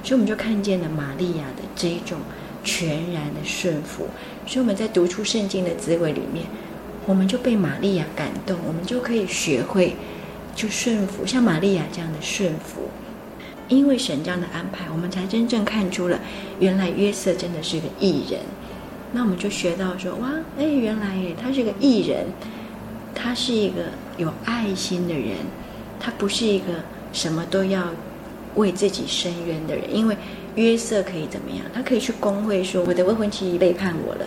[0.04, 2.18] 所以我们就看见了玛利亚的这一种
[2.62, 4.06] 全然的顺服。
[4.46, 6.44] 所以我们在读出圣经的滋味里面，
[7.06, 9.96] 我们就被玛利亚感动，我们就可以学会。
[10.60, 12.82] 就顺服，像玛利亚这样的顺服，
[13.68, 16.20] 因为神这样的安排，我们才真正看出了，
[16.58, 18.40] 原来约瑟真的是个艺人。
[19.10, 22.26] 那我们就学到说，哇，哎，原来耶，他是个艺人，
[23.14, 23.84] 他是一个
[24.18, 25.38] 有爱心的人，
[25.98, 26.66] 他不是一个
[27.14, 27.84] 什么都要
[28.56, 29.96] 为自己伸冤的人。
[29.96, 30.14] 因为
[30.56, 31.64] 约瑟可以怎么样？
[31.72, 34.26] 他可以去工会说，我的未婚妻背叛我了，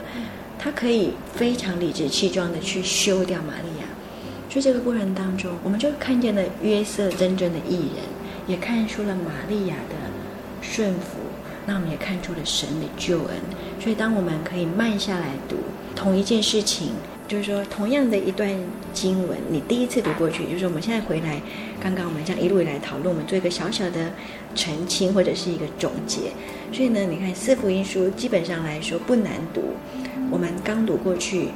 [0.57, 3.72] 他可以非常理直气壮的去休掉玛利。
[4.53, 8.05] 所以这个过程当中，我们就看见了约瑟真正的义人，
[8.45, 9.95] 也看出了玛利亚的
[10.61, 11.17] 顺服，
[11.65, 13.29] 那我们也看出了神的救恩。
[13.79, 15.55] 所以，当我们可以慢下来读
[15.95, 16.89] 同一件事情，
[17.27, 18.47] 就是说同样的一段
[18.93, 21.41] 经文，你第一次读过去，就是说我们现在回来，
[21.81, 24.11] 刚刚我们这样一路以来讨论，我们做一个小小的
[24.53, 26.29] 澄清或者是一个总结。
[26.71, 29.63] 所以呢，你看四福音书基本上来说不难读，
[30.29, 31.47] 我们刚读过去。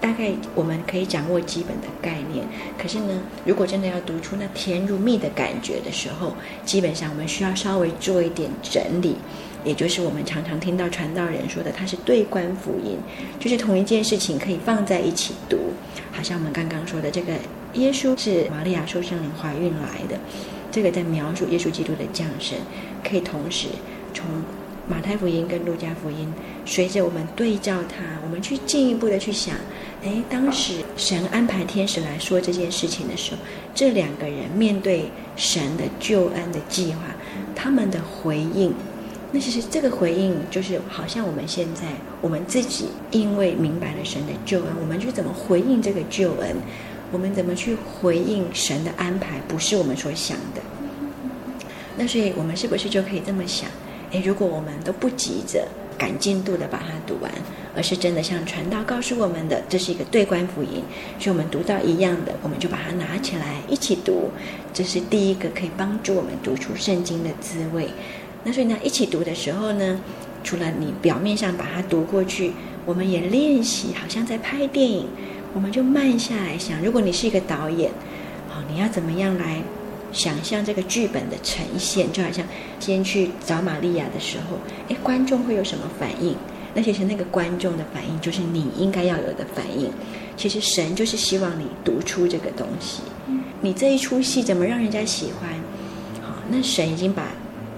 [0.00, 2.42] 大概我们可以掌握基本的概念，
[2.78, 6.34] 可是呢，如果真的要读出那甜如蜜的感觉的时候，
[6.64, 9.16] 基本上我们需要稍微做一点整理，
[9.62, 12.96] 也就是我们常常听到传道人说的，它是对观福音，
[13.38, 15.58] 就是同一件事情可以放在一起读。
[16.10, 17.34] 好像我们刚刚说的这个，
[17.74, 20.18] 耶稣是玛利亚受圣灵怀孕来的，
[20.72, 22.56] 这个在描述耶稣基督的降生，
[23.04, 23.68] 可以同时
[24.14, 24.24] 从
[24.88, 26.32] 马太福音跟路加福音，
[26.64, 29.54] 随着我们对照它，我们去进一步的去想。
[30.02, 33.38] 哎，当时神安排天使来说这件事情的时候，
[33.74, 37.00] 这两个人面对神的救恩的计划，
[37.54, 38.72] 他们的回应，
[39.30, 41.82] 那其实这个回应就是好像我们现在
[42.22, 46.56] 我们自己因为明白了神的救恩，我们去怎么回应这个救恩？
[47.12, 49.38] 我们怎么去回应神的安排？
[49.48, 50.62] 不是我们所想的。
[51.98, 53.68] 那所以我们是不是就可以这么想？
[54.12, 55.68] 哎，如果我们都不急着。
[56.00, 57.30] 赶进度的把它读完，
[57.76, 60.82] 而是真的像传道告诉我们的，这是一个对观福音，
[61.18, 64.30] 所以我们读到一样的，我们就把它拿起来一起读，
[64.72, 67.86] 这是第一个可以帮助我们读出圣经的滋味。
[68.42, 70.00] 那所以呢，一起读的时候呢，
[70.42, 72.52] 除了你表面上把它读过去，
[72.86, 75.06] 我们也练习，好像在拍电影，
[75.52, 77.90] 我们就慢下来想，如果你是一个导演，
[78.48, 79.62] 好，你要怎么样来？
[80.12, 82.44] 想象这个剧本的呈现，就好像
[82.78, 84.56] 先去找玛利亚的时候，
[84.88, 86.34] 哎，观众会有什么反应？
[86.74, 89.90] 那其实那个观众的反应，就是你应该要有的反应。
[90.36, 93.02] 其实神就是希望你读出这个东西。
[93.60, 95.50] 你这一出戏怎么让人家喜欢？
[96.22, 97.24] 好，那神已经把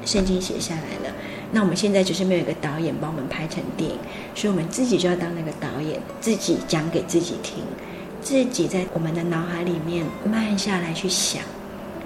[0.04, 1.14] 圣经写下来了。
[1.50, 3.96] 那我们现在只是没有一个导演帮我们拍成电影，
[4.34, 7.64] 所以我们自己就要当那个导演，自己讲给自己听，
[8.20, 11.42] 自己在我们的脑海里面慢下来去想。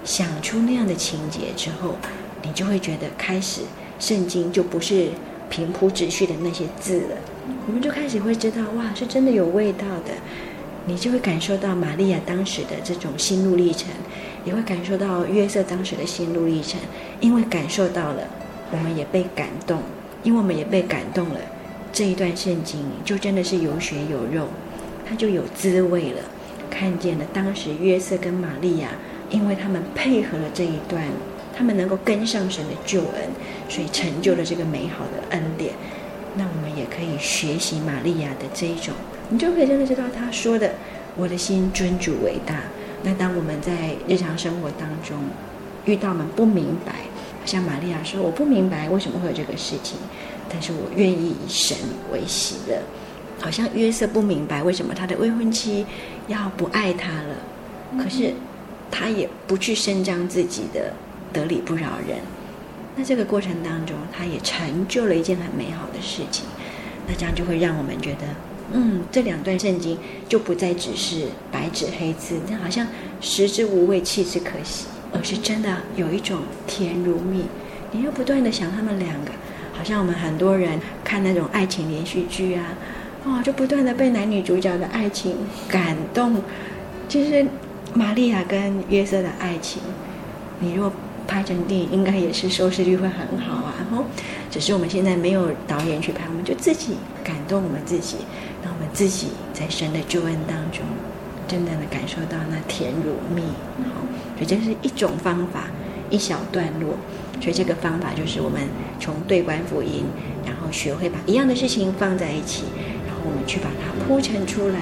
[0.07, 1.95] 想出那样的情节之后，
[2.41, 3.63] 你就会觉得开始
[3.99, 5.09] 圣经就不是
[5.49, 7.17] 平铺直叙的那些字了。
[7.67, 10.13] 我们就开始会知道，哇，是真的有味道的。
[10.85, 13.89] 你就会感受到玛利亚当时的这种心路历程，
[14.45, 16.79] 也会感受到约瑟当时的心路历程。
[17.19, 18.23] 因为感受到了，
[18.71, 19.79] 我们也被感动；
[20.23, 21.41] 因为我们也被感动了，
[21.91, 24.47] 这一段圣经就真的是有血有肉，
[25.05, 26.21] 它就有滋味了。
[26.69, 28.91] 看见了当时约瑟跟玛利亚，
[29.29, 31.03] 因为他们配合了这一段，
[31.55, 33.29] 他们能够跟上神的救恩，
[33.67, 35.73] 所以成就了这个美好的恩典。
[36.35, 38.93] 那我们也可以学习玛利亚的这一种，
[39.29, 40.71] 你就可以真的知道他说的
[41.17, 42.61] “我的心尊主为大”。
[43.03, 45.17] 那当我们在日常生活当中
[45.85, 46.93] 遇到我们不明白，
[47.45, 49.97] 像玛利亚说：“我不明白为什么会有这个事情，
[50.49, 51.75] 但是我愿意以神
[52.11, 52.77] 为喜乐。”
[53.39, 55.85] 好像约瑟不明白为什么他的未婚妻
[56.27, 57.35] 要不爱他了，
[58.03, 58.33] 可是
[58.91, 60.93] 他也不去声张自己的
[61.31, 62.17] 得理不饶人。
[62.95, 66.45] 那这个过程当中，他也成就了一件很美好的事情。
[67.07, 68.23] 那这样就会让我们觉得，
[68.73, 72.85] 嗯，这两段圣经就不再只是白纸黑字，那好像
[73.21, 77.45] 食之无味，弃之可惜，而是真的有一种甜如蜜。
[77.91, 79.31] 你又不断的想他们两个，
[79.71, 82.73] 好像我们很多人看那种爱情连续剧啊，
[83.23, 85.35] 哦，就不断的被男女主角的爱情
[85.69, 86.41] 感动。
[87.07, 87.45] 其实
[87.97, 89.81] 玛利亚跟约瑟的爱情，
[90.59, 90.93] 你若
[91.25, 94.05] 拍成电影应该也是收视率会很好啊，然后
[94.51, 98.17] 只是我们现在没有导演去拍，我们就自己感动我们自己，
[98.63, 100.85] 让我们自己在神的救恩当中，
[101.47, 103.41] 真正的感受到那甜如蜜。
[103.89, 105.63] 好，所以这是一种方法，
[106.11, 106.95] 一小段落。
[107.41, 108.61] 所以这个方法就是我们
[108.99, 110.03] 从对观福音，
[110.45, 112.65] 然后学会把一样的事情放在一起，
[113.07, 114.79] 然后我们去把它铺陈出来，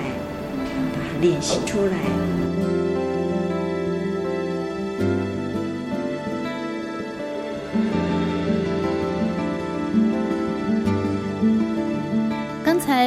[0.91, 2.34] 把它练习出来。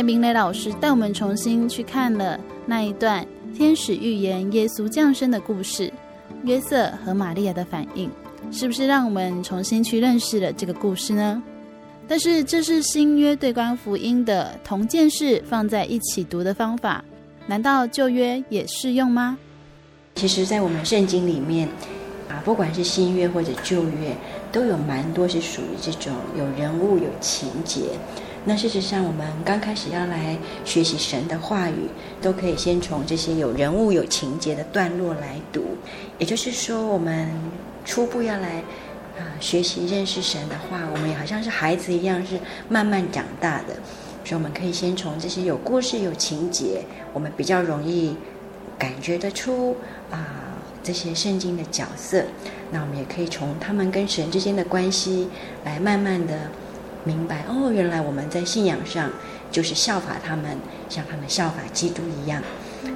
[0.03, 5.93] 明磊老师带我们重新去看了那一段天使预言耶稣降生的故事，
[6.45, 8.11] 约瑟和玛利亚的反应，
[8.53, 11.43] 是不是让我们重新去认识了这个故事呢？
[12.07, 17.05] 但是这是新约对观福音的同件事放在一起读的方法，
[17.47, 19.37] 难道旧约也适用吗？
[20.15, 21.69] 其实，在我们圣经里面
[22.29, 24.17] 啊，不管是新约或者旧约，
[24.51, 27.83] 都有蛮多是属于这种有人物、有情节。
[28.45, 31.89] 那事实上，我们刚开始要来学习神的话语，
[32.23, 35.77] 都可以先从这些有人物、有情节的段落来读。
[36.19, 37.29] 也就是说，我们
[37.85, 38.63] 初步要来
[39.19, 42.39] 啊学习认识神的话，我们也好像是孩子一样，是
[42.71, 43.75] 慢慢长大的。
[44.25, 46.83] 所以，我们可以先从这些有故事、有情节，
[47.13, 48.17] 我们比较容易
[48.79, 49.77] 感觉得出
[50.11, 52.25] 啊这些圣经的角色。
[52.71, 55.29] 那我们也可以从他们跟神之间的关系
[55.65, 56.51] 来慢慢的。
[57.09, 59.11] 明白哦，原来我们在信仰上
[59.51, 60.45] 就是效法他们，
[60.91, 62.43] 像他们效法基督一样。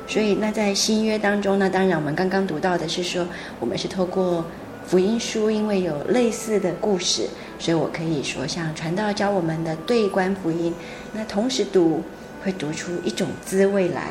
[0.07, 3.27] 所以，那在新约当中呢，当然我们刚刚读到的是说，
[3.59, 4.45] 我们是透过
[4.87, 7.27] 福音书，因为有类似的故事，
[7.59, 10.75] 所以我可以说，像传道教我们的对观福音，
[11.15, 12.03] 那同时读
[12.45, 14.09] 会读出一种滋味来。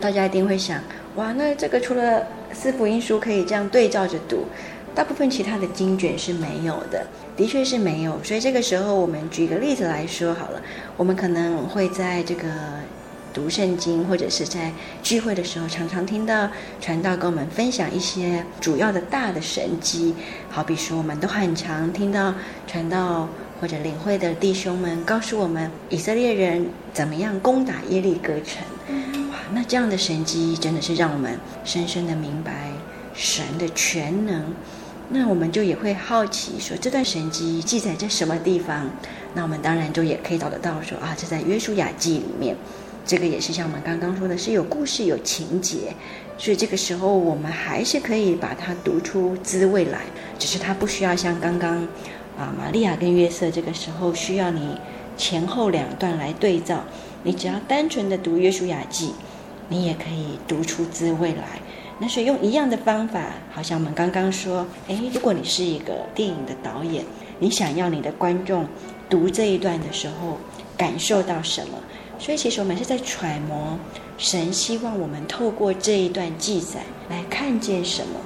[0.00, 0.82] 大家一定会想，
[1.14, 4.46] 哇，那这个除了四福音书可以这样对照着读。
[4.98, 8.20] 大部分其他的经卷是没有的，的确是没有。
[8.24, 10.60] 所以这个时候，我们举一个例子来说好了。
[10.96, 12.48] 我们可能会在这个
[13.32, 20.12] 读圣经，或者是在聚会的时候，常常听到传道跟我们分享一些主要的大的神迹。
[20.50, 22.34] 好比说，我们都很常听到
[22.66, 23.28] 传道
[23.60, 28.66] 或者领会的弟兄们告诉我们，以色列人怎么样攻打耶利哥城。
[29.30, 32.72] 哇，那这样的神迹真的是让我们深深的明白
[33.14, 34.42] 神的全能。
[35.10, 38.90] 那我们就也会好奇说，这段神迹记载在什么地方？
[39.34, 42.54] 那我们当然就也可以找得到说啊，这在约书亚记里面。
[43.06, 45.94] 这个也是像我们刚刚说的，是有故事、有情节，
[46.36, 50.00] 所以这个时候我们还是可以把它读出滋味来。
[50.38, 51.78] 只是它不需要像刚刚
[52.36, 54.76] 啊，玛利亚跟约瑟这个时候需要你
[55.16, 56.84] 前后两段来对照。
[57.22, 59.14] 你只要单纯的读约书亚记，
[59.70, 61.62] 你也可以读出滋味来。
[62.00, 63.20] 那所以用一样的方法，
[63.52, 67.04] 好像我们刚刚说，哎，如果你是一个电影的导演，
[67.38, 68.66] 你想要你的观众
[69.10, 70.38] 读这一段的时候
[70.76, 71.78] 感受到什么？
[72.18, 73.78] 所以其实我们是在揣摩
[74.16, 78.20] 神希望我们透过这一段记载来看见什么。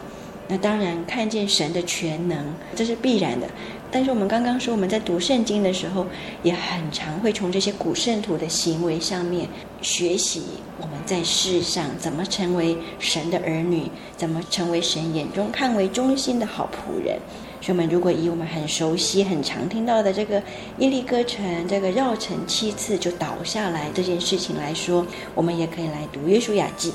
[0.48, 3.46] 那当然看见神的全能，这是必然的。
[3.92, 6.06] 但是我们刚刚说，我们在读圣经的时候，
[6.42, 9.46] 也很常会从这些古圣徒的行为上面
[9.82, 10.42] 学习
[10.80, 17.18] 我们在世上怎么成为神的儿女，怎么成为神眼中看为忠心的好仆人。
[17.60, 20.42] 所以，我们如果以我们很熟悉、很常听到的这个
[20.78, 26.92] 耶利哥城这个绕城七次就倒下来这件事情来说，我们也可以来读约书亚记。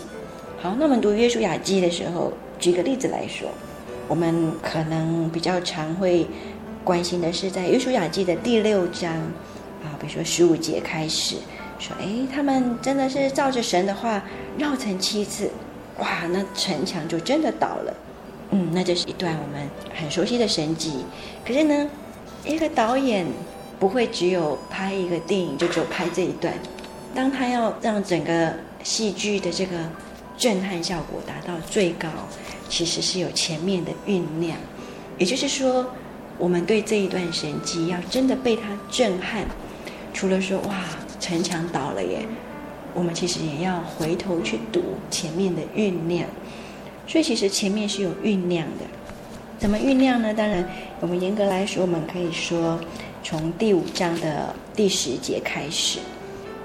[0.60, 3.48] 好，那我们读约书亚记的时候，举个例子来说，
[4.10, 6.28] 我们可能比较常会
[6.88, 9.14] 关心的是在约书亚记的第六章
[9.84, 11.36] 啊，比如说十五节开始
[11.78, 14.24] 说，哎，他们真的是照着神的话
[14.58, 15.52] 绕城七次，
[16.00, 17.94] 哇，那城墙就真的倒了。
[18.52, 21.04] 嗯，那就是一段我们很熟悉的神迹。
[21.46, 21.90] 可是呢，
[22.46, 23.26] 一个导演
[23.78, 26.54] 不会只有拍一个电影就只有拍这一段。
[27.14, 29.76] 当他要让整个戏剧的这个
[30.38, 32.08] 震撼效果达到最高，
[32.70, 34.58] 其实是有前面的酝酿。
[35.18, 35.86] 也就是说，
[36.38, 39.46] 我们对这一段神迹要真的被他震撼，
[40.14, 40.84] 除了说哇，
[41.20, 42.20] 城墙倒了耶，
[42.94, 46.26] 我们其实也要回头去读前面的酝酿。
[47.08, 48.86] 所以其实前面是有酝酿的，
[49.58, 50.34] 怎么酝酿呢？
[50.34, 50.68] 当然，
[51.00, 52.80] 我们严格来说，我们可以说
[53.24, 56.00] 从第五章的第十节开始。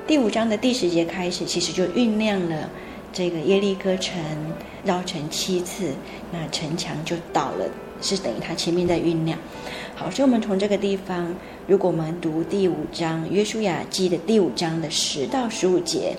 [0.05, 2.69] 第五章的第十节开始，其实就酝酿了
[3.13, 4.21] 这个耶利哥城
[4.85, 5.95] 绕城七次，
[6.33, 7.65] 那城墙就倒了，
[8.03, 9.39] 是等于它前面在酝酿。
[9.95, 11.35] 好，所以我们从这个地方，
[11.67, 16.17] 如果我们读第五章约书亚记的第五章的十到十五节，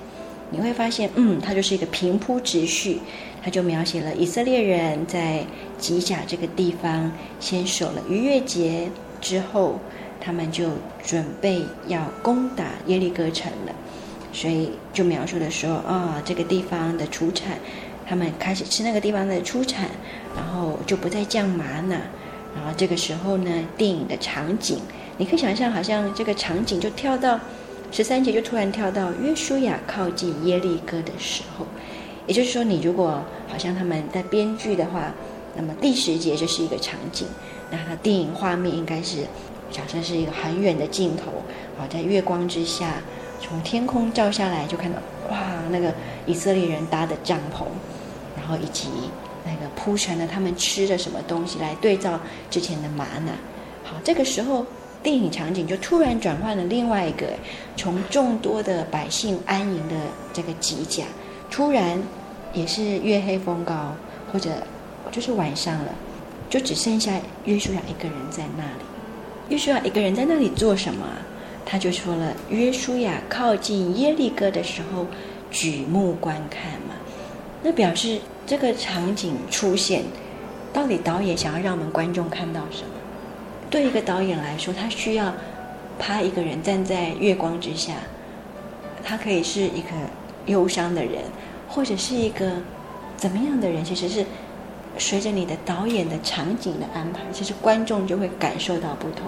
[0.49, 2.99] 你会发现，嗯，它就是一个平铺直叙。
[3.43, 5.45] 它就描写了以色列人在
[5.77, 7.11] 吉甲这个地方
[7.41, 9.77] 先守了逾越节之后，
[10.21, 10.69] 他们就
[11.05, 13.75] 准备要攻打耶利哥城了。
[14.31, 17.57] 所以就描述的说啊、这个地方的出产，
[18.13, 19.89] 他们开始吃那个地方的出产，
[20.35, 21.95] 然后就不再降吗哪。
[22.55, 24.77] 然后这个时候呢，电影的场景，
[25.17, 27.39] 你可以想象，好像这个场景就跳到
[27.91, 31.65] 十三节，就突然跳到约书亚靠近耶利哥的时候。
[32.27, 35.11] 也就是说，你如果好像他们在编剧的话，
[35.55, 37.27] 那么第十节就是一个场景，
[37.71, 39.23] 那它电影画面应该是
[39.71, 41.31] 假设是一个很远的镜头，
[41.79, 43.01] 好，在月光之下，
[43.41, 44.99] 从天空照下来，就看到
[45.31, 45.39] 哇，
[45.71, 45.91] 那个
[46.27, 47.65] 以色列人搭的帐篷，
[48.35, 48.87] 然后以及
[49.45, 52.19] 那个铺陈了他们吃的什么东西来对照
[52.49, 53.31] 之前的吗哪。
[53.83, 54.65] 好，这个时候
[55.01, 57.27] 电影场景就突然转换了另外一个，
[57.75, 59.95] 从众多的百姓安营的
[60.31, 61.03] 这个吉甲。
[61.51, 62.01] 突然，
[62.53, 63.93] 也是月黑风高，
[64.31, 64.49] 或者
[65.11, 65.93] 就是晚上了，
[66.49, 67.11] 就只剩下
[67.45, 68.83] 约书亚一个人在那里。
[69.49, 71.05] 约书亚一个人在那里做什么？
[71.65, 75.05] 他就说了：约书亚靠近耶利哥的时候，
[75.51, 76.71] 举目观看。
[77.63, 80.03] 那表示这个场景出现，
[80.71, 82.89] 到底导演想要让我们观众看到什么？
[83.69, 85.33] 对一个导演来说，他需要
[85.97, 87.93] 拍一个人站在月光之下，
[89.03, 89.89] 他可以是一个
[90.45, 91.23] 忧伤的人。
[91.65, 92.51] 或者是一个
[93.17, 94.23] 怎么样的人，其实是
[94.99, 99.27] 随着你的导演的场景的安排，其实观众就会感受到不同。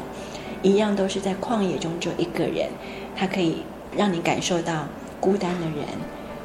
[0.61, 2.69] 一样都是在旷野中就一个人，
[3.15, 3.63] 他可以
[3.97, 4.87] 让你感受到
[5.19, 5.87] 孤单的人、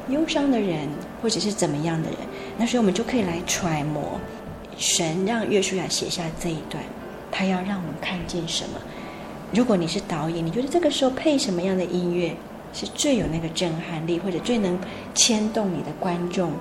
[0.09, 0.87] 忧伤的人，
[1.21, 2.17] 或者是怎么样的人。
[2.57, 4.19] 那所以我们就可以来揣摩
[4.77, 6.83] 神让约书亚写下这一段，
[7.31, 8.79] 他要让我们看见什么。
[9.53, 12.35] 如果你是导演，你觉得这个时候配什么样的音乐？
[12.73, 14.79] 是最有那个震撼力，或者最能
[15.13, 16.53] 牵动你的观众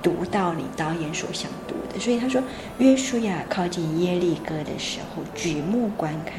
[0.00, 2.00] 读到你导演所想读的。
[2.00, 2.42] 所以他说，
[2.78, 6.36] 约书亚靠近耶利哥的时候，举目观看。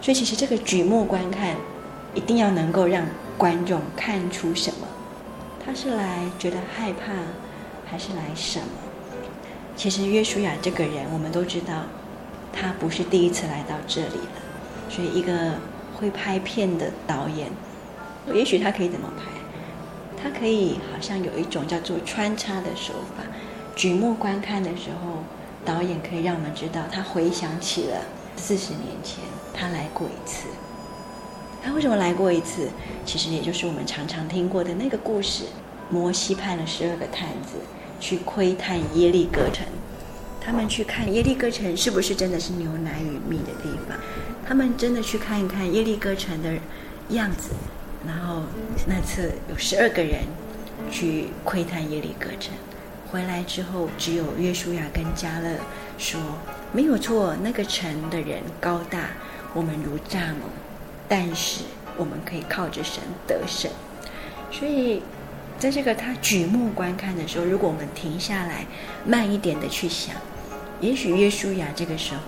[0.00, 1.54] 所以其实这个举目观看，
[2.14, 4.86] 一定要能够让观众看出什么？
[5.64, 7.12] 他是来觉得害怕，
[7.86, 8.66] 还是来什么？
[9.76, 11.84] 其实约书亚这个人，我们都知道，
[12.52, 14.42] 他不是第一次来到这里了。
[14.90, 15.54] 所以一个
[15.96, 17.48] 会拍片的导演。
[18.34, 19.24] 也许他可以怎么拍？
[20.22, 23.24] 他可以好像有一种叫做穿插的手法。
[23.74, 25.24] 举目观看的时候，
[25.64, 28.02] 导演可以让我们知道，他回想起了
[28.36, 30.48] 四十年前他来过一次。
[31.64, 32.68] 他为什么来过一次？
[33.06, 35.44] 其实也就是我们常常听过的那个故事：
[35.90, 37.58] 摩西派了十二个探子
[38.00, 39.66] 去窥探耶利哥城，
[40.40, 43.96] 他们去看耶利哥城是不是真的是牛奶与蜜的地方？
[44.44, 46.54] 他们真的去看一看耶利哥城的
[47.10, 47.50] 样子。
[48.04, 48.42] 然后
[48.84, 50.22] 那次有十二个人
[50.90, 52.52] 去窥探耶利哥城，
[53.08, 55.48] 回来之后只有约书亚跟加勒
[55.98, 56.20] 说
[56.72, 59.10] 没有错，那个城的人高大，
[59.54, 60.50] 我们如蚱蜢，
[61.14, 61.60] 但是
[61.98, 63.70] 我们可以靠着神得胜。
[64.50, 65.02] 所以
[65.58, 68.64] 在这个他举目观看的时候，如果我们停下来
[69.04, 70.16] 慢一点的去想，
[70.80, 72.22] 也许约书亚这个时候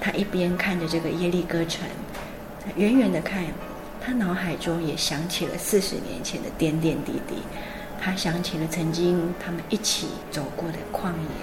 [0.00, 1.86] 他一边看着这个耶利哥城，
[2.76, 3.44] 远远的看。
[4.00, 7.34] 他脑海中也想起了四十年前的点点滴滴，
[8.00, 11.36] 他想起了曾经他们一起走过的旷野，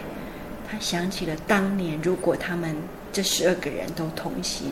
[0.67, 2.75] 他想起了当年如果他们
[3.13, 4.71] 这十二个人都同行。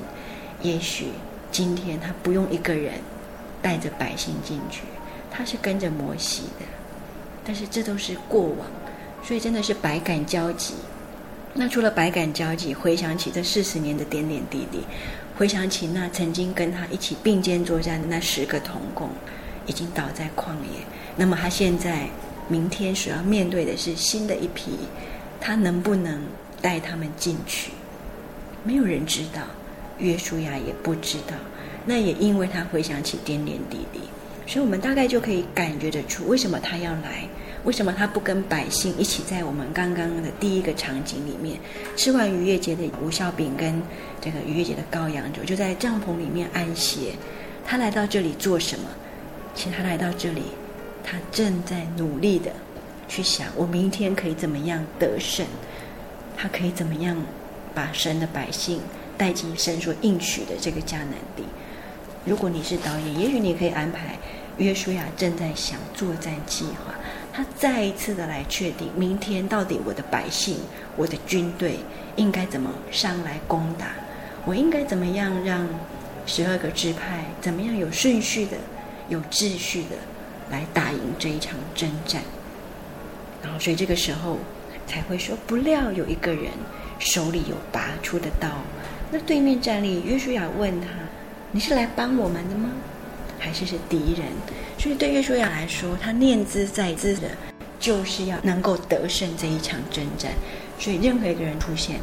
[0.64, 1.10] 也许
[1.52, 2.96] 今天他不用一个人
[3.62, 4.84] 带着百姓进去，
[5.32, 6.66] 他是跟着摩西的。
[7.46, 8.68] 但是这都是过往，
[9.24, 10.74] 所以真的是百感交集。
[11.54, 14.84] 那除了百感交集，回想起这四十年的点点滴滴，
[15.38, 19.10] 回想起那曾经跟他一起并肩作战的那十个同工，
[19.66, 20.86] 已经倒在旷野。
[21.16, 22.08] 那么他现在
[22.48, 24.72] 明天所要面对的是新的一批，
[25.40, 26.22] 他能不能
[26.62, 27.72] 带他们进去？
[28.64, 29.42] 没有人知道，
[30.00, 31.36] 约书亚也不知道。
[31.86, 34.02] 那也因为他回想起点点滴滴，
[34.46, 37.28] 所以我们大概就可以感觉得出，为什么他要来。
[37.64, 41.60] 为什么他不跟百姓一起在我们刚刚的第一个场景里面
[41.98, 43.82] 吃完逾越节的无酵饼跟
[44.22, 47.14] 这个逾越节的羔羊酒，就在帐篷里面安歇？
[47.66, 48.86] 他来到这里做什么？
[49.54, 50.44] 其实他来到这里，
[51.04, 52.52] 他正在努力的
[53.10, 55.46] 去想：我明天可以怎么样得胜？
[56.38, 57.18] 他可以怎么样
[57.74, 58.80] 把神的百姓
[59.18, 61.44] 带进神所应许的这个迦南地？
[62.26, 64.18] 如果你是导演，也许你可以安排
[64.58, 66.94] 约书亚正在想作战计划。
[67.34, 70.58] 他再一次的来确定，明天到底我的百姓、
[70.96, 71.78] 我的军队
[72.16, 73.88] 应该怎么上来攻打？
[74.46, 75.68] 我应该怎么样让
[76.26, 78.58] 十二个支派怎么样有顺序的、
[79.08, 79.96] 有秩序的
[80.50, 82.22] 来打赢这一场征战？
[83.44, 84.40] 然后，所以这个时候
[84.88, 86.52] 才会说：不料有一个人
[86.98, 88.50] 手里有拔出的刀。
[89.12, 90.88] 那对面站立约书亚问他
[91.52, 92.70] ：“你是来帮我们的吗？
[93.40, 94.26] 还是是敌人？”
[94.78, 97.30] 所以对约书亚来说，他念兹在兹的，
[97.80, 100.32] 就是要能够得胜这一场征战。
[100.78, 102.00] 所以任何一个人出现，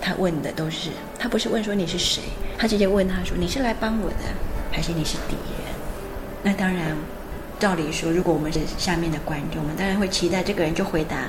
[0.00, 2.22] 他问的都是，他不是问说你是谁，
[2.58, 4.16] 他直接问他说，你是来帮我的，
[4.72, 5.74] 还是你是敌人？
[6.42, 6.96] 那当然，
[7.60, 11.28] 照理说，如果我们是下面的观众，我们当然会期待这个人就回答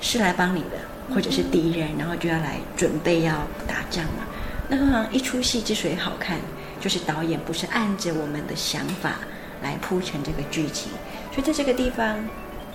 [0.00, 0.78] 是来帮你的，
[1.14, 4.24] 或者是敌人，然后就要来准备要打仗嘛。
[4.68, 6.38] 那通常一出戏之所以好看，
[6.80, 9.16] 就是导演不是按着我们的想法。
[9.62, 10.92] 来铺成这个剧情，
[11.32, 12.14] 所以在这个地方，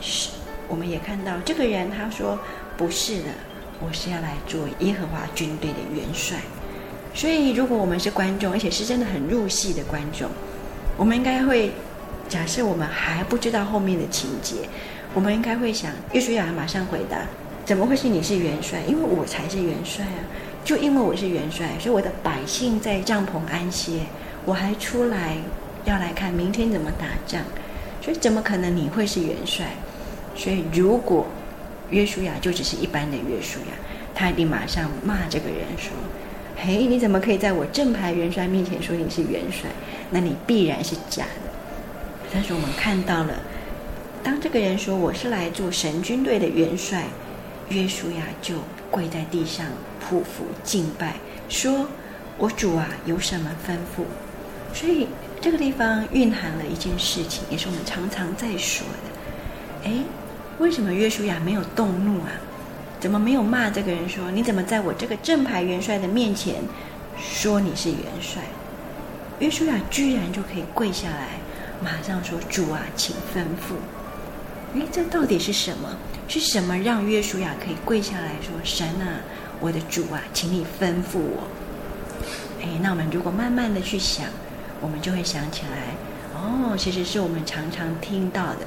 [0.02, 0.32] 是
[0.68, 2.38] 我们也看到这个人他说
[2.76, 3.30] 不是的，
[3.80, 6.40] 我是要来做耶和华军队的元帅。
[7.14, 10.28] 所以如果我们是观众，而且是真的很入戏的观众，
[10.98, 11.72] 我们应该会
[12.28, 14.68] 假设我们还不知道后面的情节，
[15.14, 17.20] 我们应该会想，约书亚马上回答：
[17.64, 18.82] 怎么会是你是元帅？
[18.88, 20.20] 因为我才是元帅啊！
[20.64, 24.02] 就因为我是元帅，所以我的百姓在帐篷安歇，
[24.46, 25.38] 我还出来。
[25.84, 27.42] 要来看明天怎么打仗，
[28.04, 29.66] 所以怎么可能你会是元帅？
[30.36, 31.26] 所以如果
[31.90, 33.74] 约书亚就只是一般的约书亚，
[34.14, 35.92] 他一定马上骂这个人说
[36.56, 39.72] ：“嘿，你怎么可以在我正牌元帅面前说你是元帅？
[40.12, 41.50] 那你必然是假的。”
[42.32, 43.34] 但是我们看到了，
[44.24, 47.06] 当这个人说我是来做神军队的元帅，
[47.70, 48.58] 约书亚就
[48.92, 49.66] 跪在地上
[50.10, 51.16] 匍匐敬拜，
[51.48, 51.88] 说
[52.38, 54.04] ：“我主啊，有什么吩咐？”
[54.74, 55.08] 所以。
[55.44, 59.90] 这个地方蕴含了一件事情，也是我们常常在说的。
[59.90, 59.92] 哎，
[60.60, 62.30] 为什么约书亚没有动怒啊？
[63.00, 66.58] 怎么没有骂这个人说：“你怎么在我这个正牌元帅的面前
[67.18, 68.44] 说你是元帅？”
[69.42, 71.30] 约书亚居然就可以跪下来，
[71.84, 73.74] 马上说：“主啊，请吩咐。”
[74.78, 75.98] 哎，这到底是什么？
[76.28, 79.26] 是什么让约书亚可以跪下来说：“神啊，
[79.62, 81.48] 我的主啊，请你吩咐我。”
[82.62, 84.26] 哎，那我们如果慢慢的去想。
[84.84, 85.94] 我们就会想起来，
[86.34, 88.66] 哦，其实是我们常常听到的。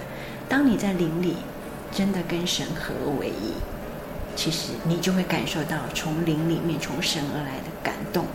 [0.49, 1.38] 当你在灵里
[1.90, 3.53] 真的跟神合为一，
[4.36, 8.26] 其实你就会感受到从灵里面从神而来的感动。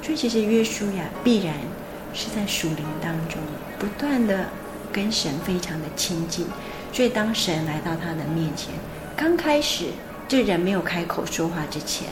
[0.00, 1.54] 所以，其实约书亚必然
[2.14, 3.38] 是在属灵当中
[3.78, 4.46] 不断的
[4.90, 6.46] 跟神非常的亲近。
[6.90, 8.72] 所以，当神来到他的面前，
[9.14, 9.88] 刚开始
[10.30, 12.06] 这人没有开口说话之前，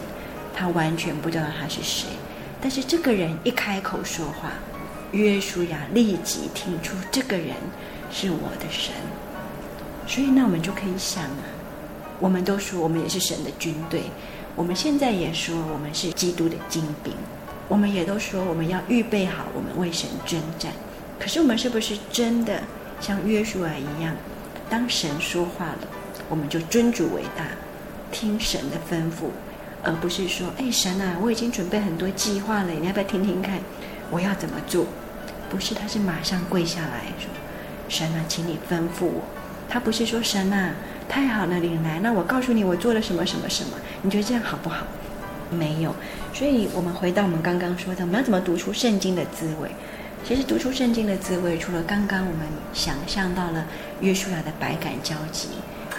[0.53, 2.09] 他完全不知道他是谁。
[2.61, 4.51] 但是这个人一开口说话，
[5.13, 7.55] 约书亚立即听出这个人
[8.11, 8.93] 是我的神，
[10.05, 11.47] 所以那我们就可以想啊，
[12.19, 14.03] 我们都说我们也是神的军队，
[14.57, 17.13] 我们现在也说我们是基督的精兵，
[17.69, 20.73] 我们也都说我们要预备好，我们为神征战。
[21.21, 22.61] 可是我们是不是真的
[23.01, 24.13] 像约书亚一样，
[24.69, 25.87] 当神说话了，
[26.29, 27.45] 我们就尊主为大，
[28.13, 29.31] 听神的吩咐，
[29.83, 33.59] 而不是说，哎，神啊，我已经准备很多计划了，你要不要听听看？
[34.11, 34.87] 我要怎么做？
[35.51, 37.29] 不是，他是马上跪下来说
[37.89, 39.23] ：“神啊，请你吩咐我。”
[39.69, 40.75] 他不是说：“神啊，
[41.09, 43.71] 太好了，你来，那我告诉你我做了什么什么什么，
[44.03, 44.87] 你觉得这样好不好？”
[45.51, 45.95] 没有。
[46.35, 49.71] 所以我们回到我们刚刚说的，我们要怎么读出圣经的滋味？
[50.27, 53.65] 其实读出圣经的滋味，除了刚刚我们想象到了
[54.01, 55.49] 约书亚的百感交集，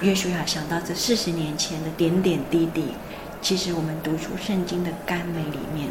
[0.02, 2.86] 约书亚想到这四十年前的点点滴滴，
[3.42, 5.90] 其实我们读出圣经的甘美里面，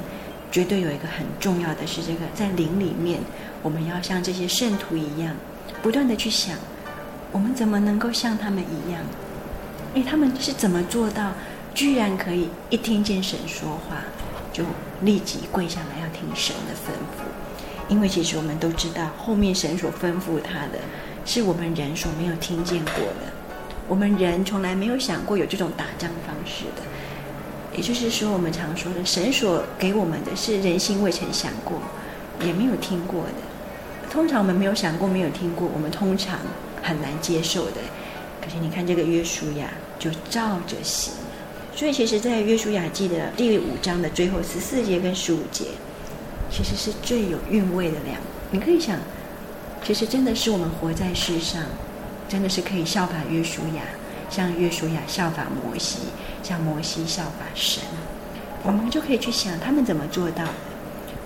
[0.50, 3.20] 绝对有一个很重要的是这个，在灵里面，
[3.62, 5.34] 我们要像这些圣徒一样，
[5.82, 6.56] 不断的去想，
[7.32, 9.02] 我们怎么能够像他们一样？
[9.94, 11.32] 诶，他们是怎么做到，
[11.74, 13.98] 居然可以一听见神说话，
[14.52, 14.64] 就
[15.02, 17.92] 立即跪下来要听神的吩咐？
[17.92, 20.78] 因为其实我们都知道，后面神所吩咐他的，
[21.26, 23.32] 是我们人所没有听见过的，
[23.88, 26.82] 我们人从来没有想过有这种打仗方式的。
[27.76, 31.80] 也就是说，我们常说的，神所给我们的是人心未曾想过，
[32.44, 34.10] 也没有听过的。
[34.10, 36.38] 通常我们没有想过、没有听过，我们通常
[36.82, 37.76] 很难接受的。
[38.40, 39.68] 可是你看这个约书亚
[39.98, 41.12] 就照着行，
[41.76, 45.66] 所以其实，在约书亚记的第五章的最后十四节跟十五节，
[46.50, 48.16] 其实是最有韵味的两。
[48.50, 48.98] 你可以想，
[49.84, 51.62] 其实真的是我们活在世上，
[52.28, 53.82] 真的是可以效法约书亚，
[54.30, 56.00] 像约书亚效法摩西。
[56.40, 57.82] 像摩西效法神，
[58.62, 60.52] 我们就可以去想他们怎么做到的。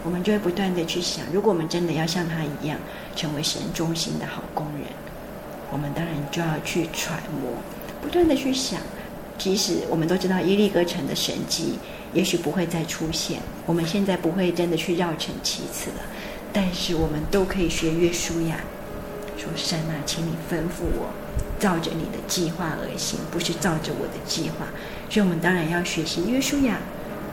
[0.03, 2.76] 我们就会不断的去想，如果我们真的要像他一样
[3.14, 4.86] 成为神中心的好工人，
[5.70, 7.53] 我们当然就要去揣摩，
[8.00, 8.80] 不断的去想。
[9.38, 11.78] 即使我们都知道耶利哥城的神迹
[12.12, 16.03] 也许不会再出现，我们现在不会真的去绕城七次了，
[16.53, 18.57] 但是我们都可以学约书亚，
[19.43, 21.11] 说神啊，请你吩咐我，
[21.59, 24.66] 照着你的计划而行，不是照着我的计划。
[25.11, 26.78] 所以，我们当然要学习约书亚，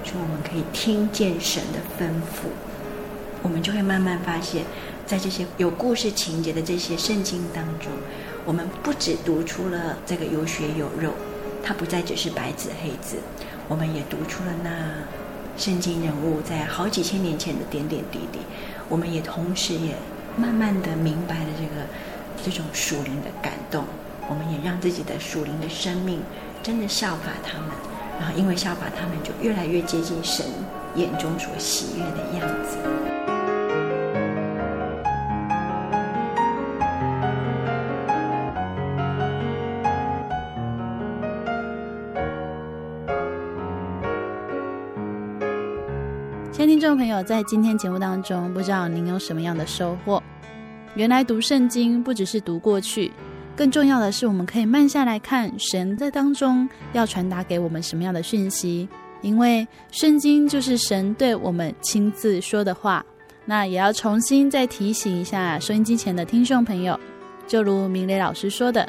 [0.04, 2.50] 说我们可以听见神的吩咐，
[3.44, 4.64] 我们就会慢慢发现，
[5.06, 7.92] 在这些有故事情节的这些圣经当中，
[8.44, 11.14] 我们不只读出了这个有血有肉，
[11.62, 13.18] 它不再只是白纸黑字，
[13.68, 14.70] 我们也读出了那
[15.58, 18.40] 圣经人物在好几千年前的点点滴滴，
[18.90, 19.96] 我们也同时也
[20.40, 21.86] 慢慢的明白了这个
[22.44, 23.84] 这种属灵的感动，
[24.30, 26.22] 我们也让自己的属灵的生命。
[26.64, 27.70] 真的效法他们，
[28.20, 30.46] 然后因为效法他们，就越来越接近神
[30.96, 33.19] 眼中所喜悦的样子。
[46.80, 50.24] 听众朋友，在今天节目当中，不知道您有什么样的收获？
[50.96, 53.12] 原来读圣经不只是读过去。
[53.54, 58.88] 更重要的是，我们可以慢下来看神在当中要传达给我们什么样的讯息，
[59.22, 63.06] 因为圣经就是神对我们亲自说的话。
[63.44, 66.98] 那也要重新再提醒一下收音机前的听众朋友，
[67.46, 68.88] 就如明磊老师说的，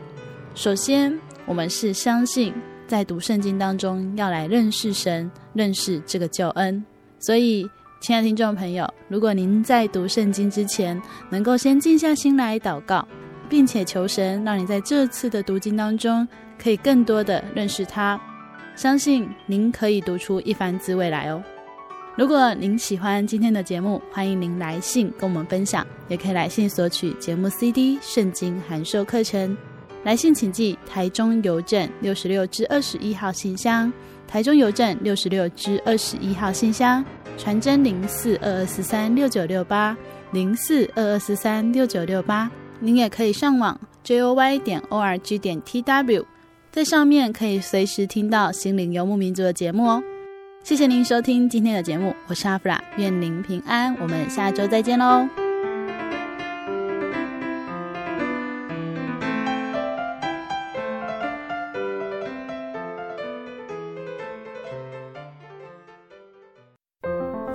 [0.55, 1.13] 首先
[1.45, 2.55] 我们是相信
[2.87, 6.85] 在读圣经当中要来认识神，认识这个救恩。
[7.23, 7.69] 所以，
[8.01, 13.07] 亲爱的听众朋友，如果您在读圣经之前能够先静下心来祷告。
[13.47, 16.27] 并且求神让你在这次的读经当中
[16.57, 18.19] 可以更多的认识他，
[18.77, 21.43] 相信您可以读出一番滋味来哦。
[22.17, 29.57] 如果您喜欢今天的节目，欢迎您来信跟我们分享，也可以来信索取节目 CD、圣经函授课程。
[30.05, 33.93] 来信请寄台中邮政六十六至二十一号信箱，
[34.29, 37.05] 台中邮政六十六至二十一号信箱，
[37.41, 39.97] 传真零四二二四三六九六八
[40.31, 42.51] 零四二二四三六九六八。
[42.81, 46.23] 您也可以上网 joy 点 org 点 tw，
[46.71, 50.03] 在上面可以随时听到心灵游牧民族的节目哦。
[50.63, 55.50] 谢谢您收听今天的节目，我是阿弗拉，愿您平安，我们下周再见喽。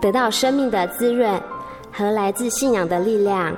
[0.00, 1.40] 得到生命的滋润
[1.92, 3.56] 和来自信仰的力量。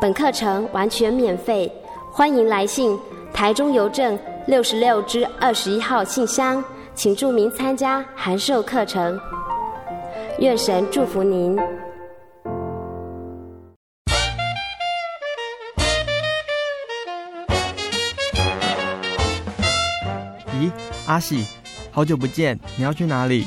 [0.00, 1.72] 本课程完全免费，
[2.12, 2.98] 欢迎来信
[3.32, 6.62] 台中邮政六十六支二十一号信箱，
[6.94, 9.18] 请注明参加函授课程。
[10.38, 11.56] 愿神祝福您。
[20.58, 20.70] 咦，
[21.06, 21.44] 阿喜，
[21.90, 23.46] 好久不见，你要去哪里？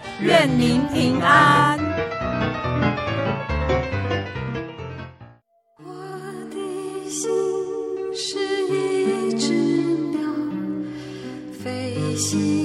[0.23, 1.79] 愿您平安。
[5.79, 5.85] 我
[6.51, 7.27] 的心
[8.13, 9.51] 是一只
[10.11, 10.19] 鸟，
[11.51, 12.60] 飞行